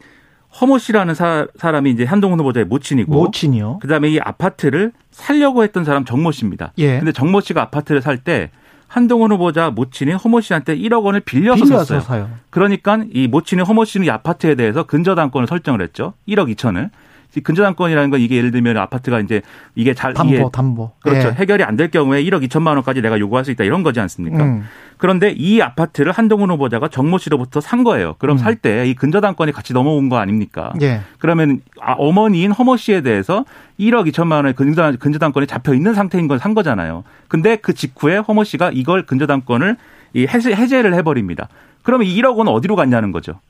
허모 0.60 0.78
씨라는 0.78 1.14
사, 1.14 1.46
사람이 1.56 1.90
이제 1.90 2.04
한동훈 2.04 2.38
후보자의 2.38 2.66
모친이고 2.66 3.12
모친이요. 3.12 3.78
그다음에 3.80 4.08
이 4.10 4.20
아파트를 4.20 4.92
살려고 5.10 5.64
했던 5.64 5.84
사람 5.84 6.04
정모 6.04 6.30
씨입니다. 6.30 6.72
예. 6.78 6.98
근데 6.98 7.10
정모 7.12 7.40
씨가 7.40 7.62
아파트를 7.62 8.02
살 8.02 8.18
때 8.18 8.50
한동훈 8.86 9.32
후보자 9.32 9.70
모친이 9.70 10.12
허모 10.12 10.40
씨한테 10.40 10.76
1억 10.76 11.02
원을 11.02 11.20
빌려서, 11.20 11.64
빌려서 11.64 11.84
샀어요. 11.84 12.00
사요. 12.00 12.30
그러니까 12.50 13.00
이 13.12 13.26
모친이 13.26 13.62
허모 13.62 13.84
씨는 13.84 14.06
이 14.06 14.10
아파트에 14.10 14.54
대해서 14.54 14.84
근저당권을 14.84 15.48
설정을 15.48 15.82
했죠. 15.82 16.12
1억 16.28 16.54
2천을. 16.54 16.90
이 17.36 17.40
근저당권이라는 17.40 18.10
건 18.10 18.20
이게 18.20 18.36
예를 18.36 18.50
들면 18.50 18.76
아파트가 18.76 19.20
이제 19.20 19.42
이게 19.74 19.94
잘 19.94 20.14
담보, 20.14 20.34
이게 20.34 20.44
담보. 20.52 20.92
그렇죠. 21.02 21.28
예. 21.28 21.32
해결이 21.32 21.62
안 21.64 21.74
될 21.76 21.90
경우에 21.90 22.22
1억 22.22 22.46
2천만 22.48 22.68
원까지 22.76 23.02
내가 23.02 23.18
요구할 23.18 23.44
수 23.44 23.50
있다 23.50 23.64
이런 23.64 23.82
거지 23.82 23.98
않습니까? 23.98 24.44
음, 24.44 24.62
그런데 24.96 25.30
이 25.36 25.60
아파트를 25.60 26.12
한동훈 26.12 26.50
후보자가 26.52 26.86
정모 26.88 27.18
씨로부터 27.18 27.60
산 27.60 27.82
거예요. 27.82 28.14
그럼 28.18 28.36
음. 28.36 28.38
살때 28.38 28.86
이 28.86 28.94
근저당권이 28.94 29.50
같이 29.52 29.72
넘어온 29.72 30.08
거 30.08 30.18
아닙니까? 30.18 30.72
예. 30.82 31.00
그러면 31.18 31.60
아, 31.80 31.94
어머니인 31.98 32.52
허모 32.52 32.76
씨에 32.76 33.00
대해서 33.00 33.44
1억 33.80 34.08
2천만 34.12 34.36
원의 34.36 34.52
근저, 34.54 34.92
근저당권이 34.98 35.48
잡혀 35.48 35.74
있는 35.74 35.94
상태인 35.94 36.28
걸산 36.28 36.54
거잖아요. 36.54 37.02
근데 37.26 37.56
그 37.56 37.74
직후에 37.74 38.18
허모 38.18 38.44
씨가 38.44 38.70
이걸 38.72 39.04
근저당권을 39.06 39.76
이 40.12 40.26
해제, 40.28 40.54
해제를 40.54 40.94
해버립니다. 40.94 41.48
그러면 41.82 42.06
이 42.06 42.16
1억 42.22 42.36
원은 42.36 42.52
어디로 42.52 42.76
갔냐는 42.76 43.10
거죠. 43.10 43.40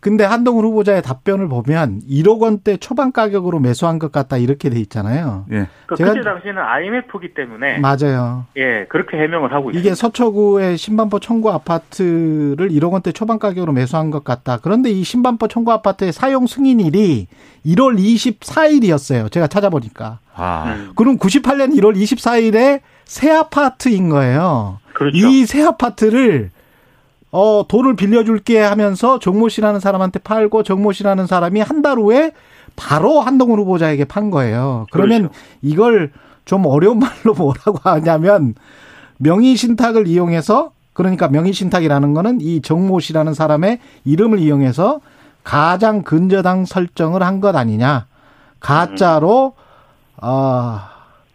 근데 0.00 0.24
한동훈 0.24 0.64
후보자의 0.64 1.02
답변을 1.02 1.48
보면 1.48 2.02
1억 2.08 2.40
원대 2.40 2.76
초반 2.76 3.12
가격으로 3.12 3.58
매수한 3.60 3.98
것 3.98 4.12
같다 4.12 4.36
이렇게 4.36 4.68
돼 4.70 4.78
있잖아요. 4.80 5.46
예. 5.52 5.66
그 5.86 5.94
제가- 5.96 6.08
그때 6.14 6.22
당시에는 6.22 6.60
IMF기 6.62 7.34
때문에 7.34 7.78
맞아요. 7.78 8.44
예 8.56 8.86
그렇게 8.88 9.16
해명을 9.16 9.52
하고 9.52 9.70
있습니다. 9.70 9.78
이게 9.80 9.94
서초구의 9.94 10.76
신반포 10.76 11.18
청구 11.20 11.50
아파트를 11.50 12.68
1억 12.70 12.92
원대 12.92 13.12
초반 13.12 13.38
가격으로 13.38 13.72
매수한 13.72 14.10
것 14.10 14.22
같다. 14.24 14.58
그런데 14.62 14.90
이 14.90 15.02
신반포 15.02 15.48
청구 15.48 15.72
아파트의 15.72 16.12
사용 16.12 16.46
승인일이 16.46 17.26
1월 17.66 17.98
24일이었어요. 17.98 19.30
제가 19.30 19.46
찾아보니까. 19.46 20.18
아. 20.34 20.74
음, 20.76 20.92
그럼 20.94 21.18
98년 21.18 21.72
1월 21.78 21.96
24일에 21.96 22.80
새 23.04 23.30
아파트인 23.30 24.08
거예요. 24.08 24.78
그렇죠. 24.94 25.16
이 25.16 25.44
새 25.46 25.62
아파트를 25.62 26.50
어 27.36 27.66
돈을 27.68 27.96
빌려줄게 27.96 28.58
하면서 28.60 29.18
정모 29.18 29.50
씨라는 29.50 29.78
사람한테 29.80 30.20
팔고 30.20 30.62
정모 30.62 30.92
씨라는 30.92 31.26
사람이 31.26 31.60
한 31.60 31.82
달 31.82 31.98
후에 31.98 32.32
바로 32.76 33.20
한동훈 33.20 33.58
후보자에게 33.60 34.06
판 34.06 34.30
거예요. 34.30 34.86
그러면 34.90 35.28
그렇죠. 35.28 35.38
이걸 35.62 36.12
좀 36.46 36.64
어려운 36.66 36.98
말로 36.98 37.34
뭐라고 37.36 37.78
하냐면 37.82 38.54
명의 39.18 39.54
신탁을 39.56 40.06
이용해서 40.06 40.72
그러니까 40.94 41.28
명의 41.28 41.52
신탁이라는 41.52 42.14
거는 42.14 42.40
이 42.40 42.62
정모 42.62 43.00
씨라는 43.00 43.34
사람의 43.34 43.80
이름을 44.04 44.38
이용해서 44.38 45.00
가장 45.44 46.02
근저당 46.02 46.64
설정을 46.64 47.22
한 47.22 47.40
것 47.42 47.54
아니냐. 47.54 48.06
가짜로 48.60 49.52
어 50.22 50.80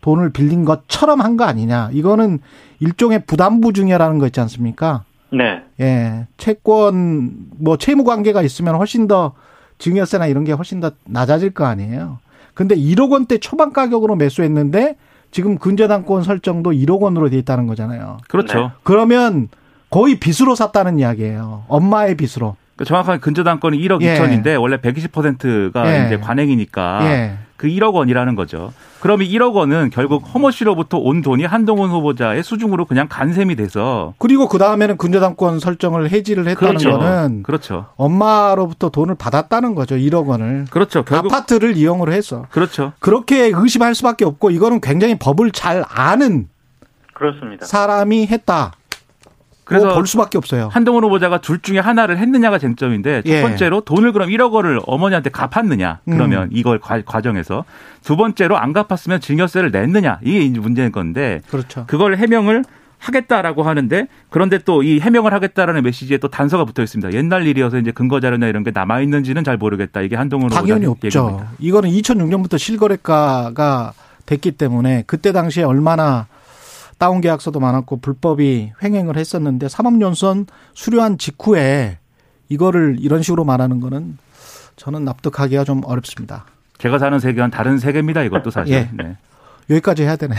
돈을 0.01 0.31
빌린 0.31 0.65
것처럼 0.65 1.21
한 1.21 1.37
거 1.37 1.43
아니냐. 1.43 1.89
이거는 1.93 2.39
일종의 2.79 3.25
부담부 3.27 3.73
증여라는 3.73 4.17
거 4.17 4.25
있지 4.25 4.39
않습니까? 4.41 5.03
네. 5.31 5.63
예. 5.79 6.27
채권 6.37 7.47
뭐 7.57 7.77
채무 7.77 8.03
관계가 8.03 8.41
있으면 8.41 8.75
훨씬 8.75 9.07
더 9.07 9.33
증여세나 9.77 10.27
이런 10.27 10.43
게 10.43 10.51
훨씬 10.51 10.79
더 10.79 10.91
낮아질 11.05 11.51
거 11.51 11.65
아니에요. 11.65 12.19
근데 12.53 12.75
1억 12.75 13.11
원대 13.11 13.37
초반 13.37 13.73
가격으로 13.73 14.15
매수했는데 14.15 14.97
지금 15.31 15.57
근저당권 15.57 16.23
설정도 16.23 16.71
1억 16.71 16.99
원으로 16.99 17.29
돼 17.29 17.37
있다는 17.37 17.65
거잖아요. 17.65 18.17
그렇죠. 18.27 18.59
네. 18.59 18.69
그러면 18.83 19.47
거의 19.89 20.19
빚으로 20.19 20.55
샀다는 20.55 20.99
이야기예요. 20.99 21.65
엄마의 21.67 22.15
빚으로. 22.15 22.55
그 22.81 22.85
정확하게 22.85 23.19
근저 23.19 23.43
당권이 23.43 23.77
1억 23.77 24.01
예. 24.01 24.17
2천인데 24.17 24.59
원래 24.59 24.77
120%가 24.77 25.93
예. 25.93 26.07
이제 26.07 26.17
관행이니까 26.17 26.99
예. 27.03 27.37
그 27.55 27.67
1억 27.67 27.93
원이라는 27.93 28.33
거죠. 28.33 28.73
그럼 29.01 29.21
이 29.21 29.29
1억 29.29 29.53
원은 29.53 29.91
결국 29.93 30.23
허모 30.33 30.49
씨로부터 30.49 30.97
온 30.97 31.21
돈이 31.21 31.45
한동훈 31.45 31.91
후보자의 31.91 32.41
수중으로 32.41 32.85
그냥 32.85 33.05
간셈이 33.07 33.55
돼서 33.55 34.15
그리고 34.17 34.47
그 34.47 34.57
다음에는 34.57 34.97
근저당권 34.97 35.59
설정을 35.59 36.09
해지를 36.09 36.47
했다는 36.47 36.77
그렇죠. 36.79 36.97
거는 36.97 37.43
그렇죠. 37.43 37.85
엄마로부터 37.97 38.89
돈을 38.89 39.13
받았다는 39.13 39.75
거죠. 39.75 39.95
1억 39.95 40.25
원을. 40.25 40.65
그렇죠. 40.71 41.03
결국 41.03 41.31
아파트를 41.31 41.77
이용을 41.77 42.11
해서. 42.11 42.47
그렇죠. 42.49 42.93
그렇게 42.99 43.51
의심할 43.53 43.93
수밖에 43.93 44.25
없고 44.25 44.49
이거는 44.49 44.81
굉장히 44.81 45.19
법을 45.19 45.51
잘 45.51 45.85
아는 45.87 46.47
그렇습니다. 47.13 47.67
사람이 47.67 48.25
했다. 48.25 48.71
그래서 49.63 49.85
뭐볼 49.87 50.07
수밖에 50.07 50.37
없어요. 50.37 50.69
한동훈 50.71 51.03
후보자가 51.03 51.39
둘 51.39 51.59
중에 51.61 51.79
하나를 51.79 52.17
했느냐가 52.17 52.57
쟁점인데 52.59 53.21
첫 53.21 53.29
예. 53.31 53.41
번째로 53.41 53.81
돈을 53.81 54.11
그럼 54.11 54.29
1억 54.29 54.51
원을 54.51 54.79
어머니한테 54.85 55.29
갚았느냐 55.29 55.99
그러면 56.05 56.43
음. 56.43 56.49
이걸 56.51 56.79
과, 56.79 57.01
과정에서 57.05 57.63
두 58.03 58.17
번째로 58.17 58.57
안 58.57 58.73
갚았으면 58.73 59.21
증여세를 59.21 59.71
냈느냐 59.71 60.19
이게 60.23 60.39
이제 60.41 60.59
문제인 60.59 60.91
건데 60.91 61.41
그렇죠. 61.49 61.85
그걸 61.87 62.17
해명을 62.17 62.63
하겠다라고 62.99 63.63
하는데 63.63 64.07
그런데 64.29 64.59
또 64.59 64.83
이 64.83 64.99
해명을 64.99 65.33
하겠다라는 65.33 65.81
메시지에 65.83 66.17
또 66.17 66.27
단서가 66.27 66.65
붙어 66.65 66.83
있습니다. 66.83 67.13
옛날 67.13 67.47
일이어서 67.47 67.77
이제 67.79 67.91
근거 67.91 68.19
자료나 68.19 68.47
이런 68.47 68.63
게 68.63 68.71
남아 68.71 69.01
있는지는 69.01 69.43
잘 69.43 69.57
모르겠다. 69.57 70.01
이게 70.01 70.15
한동훈 70.15 70.49
당연히 70.49 70.85
후보자 70.85 71.07
없죠. 71.21 71.25
얘기입니다. 71.25 71.51
이거는 71.59 71.89
2006년부터 71.89 72.57
실거래가가 72.59 73.93
됐기 74.25 74.51
때문에 74.51 75.03
그때 75.07 75.31
당시에 75.31 75.63
얼마나 75.63 76.27
다운 77.01 77.19
계약서도 77.19 77.59
많았고 77.59 77.97
불법이 77.97 78.73
횡행을 78.83 79.17
했었는데 79.17 79.69
사법연수원 79.69 80.45
수료한 80.75 81.17
직후에 81.17 81.97
이거를 82.47 82.97
이런 82.99 83.23
식으로 83.23 83.43
말하는 83.43 83.79
거는 83.79 84.19
저는 84.75 85.03
납득하기가 85.05 85.63
좀 85.63 85.81
어렵습니다. 85.83 86.45
제가 86.77 86.99
사는 86.99 87.17
세계와는 87.17 87.49
다른 87.49 87.79
세계입니다. 87.79 88.21
이것도 88.21 88.51
사실. 88.53 88.75
예. 88.75 88.89
네. 88.93 89.17
여기까지 89.71 90.03
해야 90.03 90.15
되네. 90.15 90.35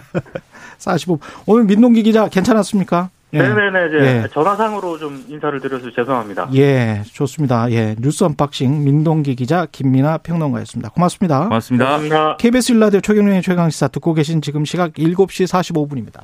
45. 0.78 1.18
오늘 1.44 1.64
민동기 1.64 2.02
기자 2.02 2.28
괜찮았습니까? 2.28 3.10
예. 3.32 3.38
네네네, 3.38 3.86
이제 3.88 4.22
예. 4.24 4.28
전화상으로 4.32 4.98
좀 4.98 5.24
인사를 5.28 5.60
드려서 5.60 5.90
죄송합니다. 5.90 6.48
예, 6.54 7.02
좋습니다. 7.12 7.70
예, 7.70 7.94
뉴스 7.98 8.24
언박싱 8.24 8.84
민동기 8.84 9.36
기자 9.36 9.66
김민아 9.70 10.18
평론가였습니다. 10.18 10.90
고맙습니다. 10.90 11.44
고맙습니다. 11.44 11.84
감사합니다. 11.84 12.36
KBS 12.38 12.72
일라디오 12.72 13.00
최경련의 13.00 13.42
최강시사 13.42 13.88
듣고 13.88 14.14
계신 14.14 14.42
지금 14.42 14.64
시각 14.64 14.94
7시 14.94 15.46
45분입니다. 15.46 16.22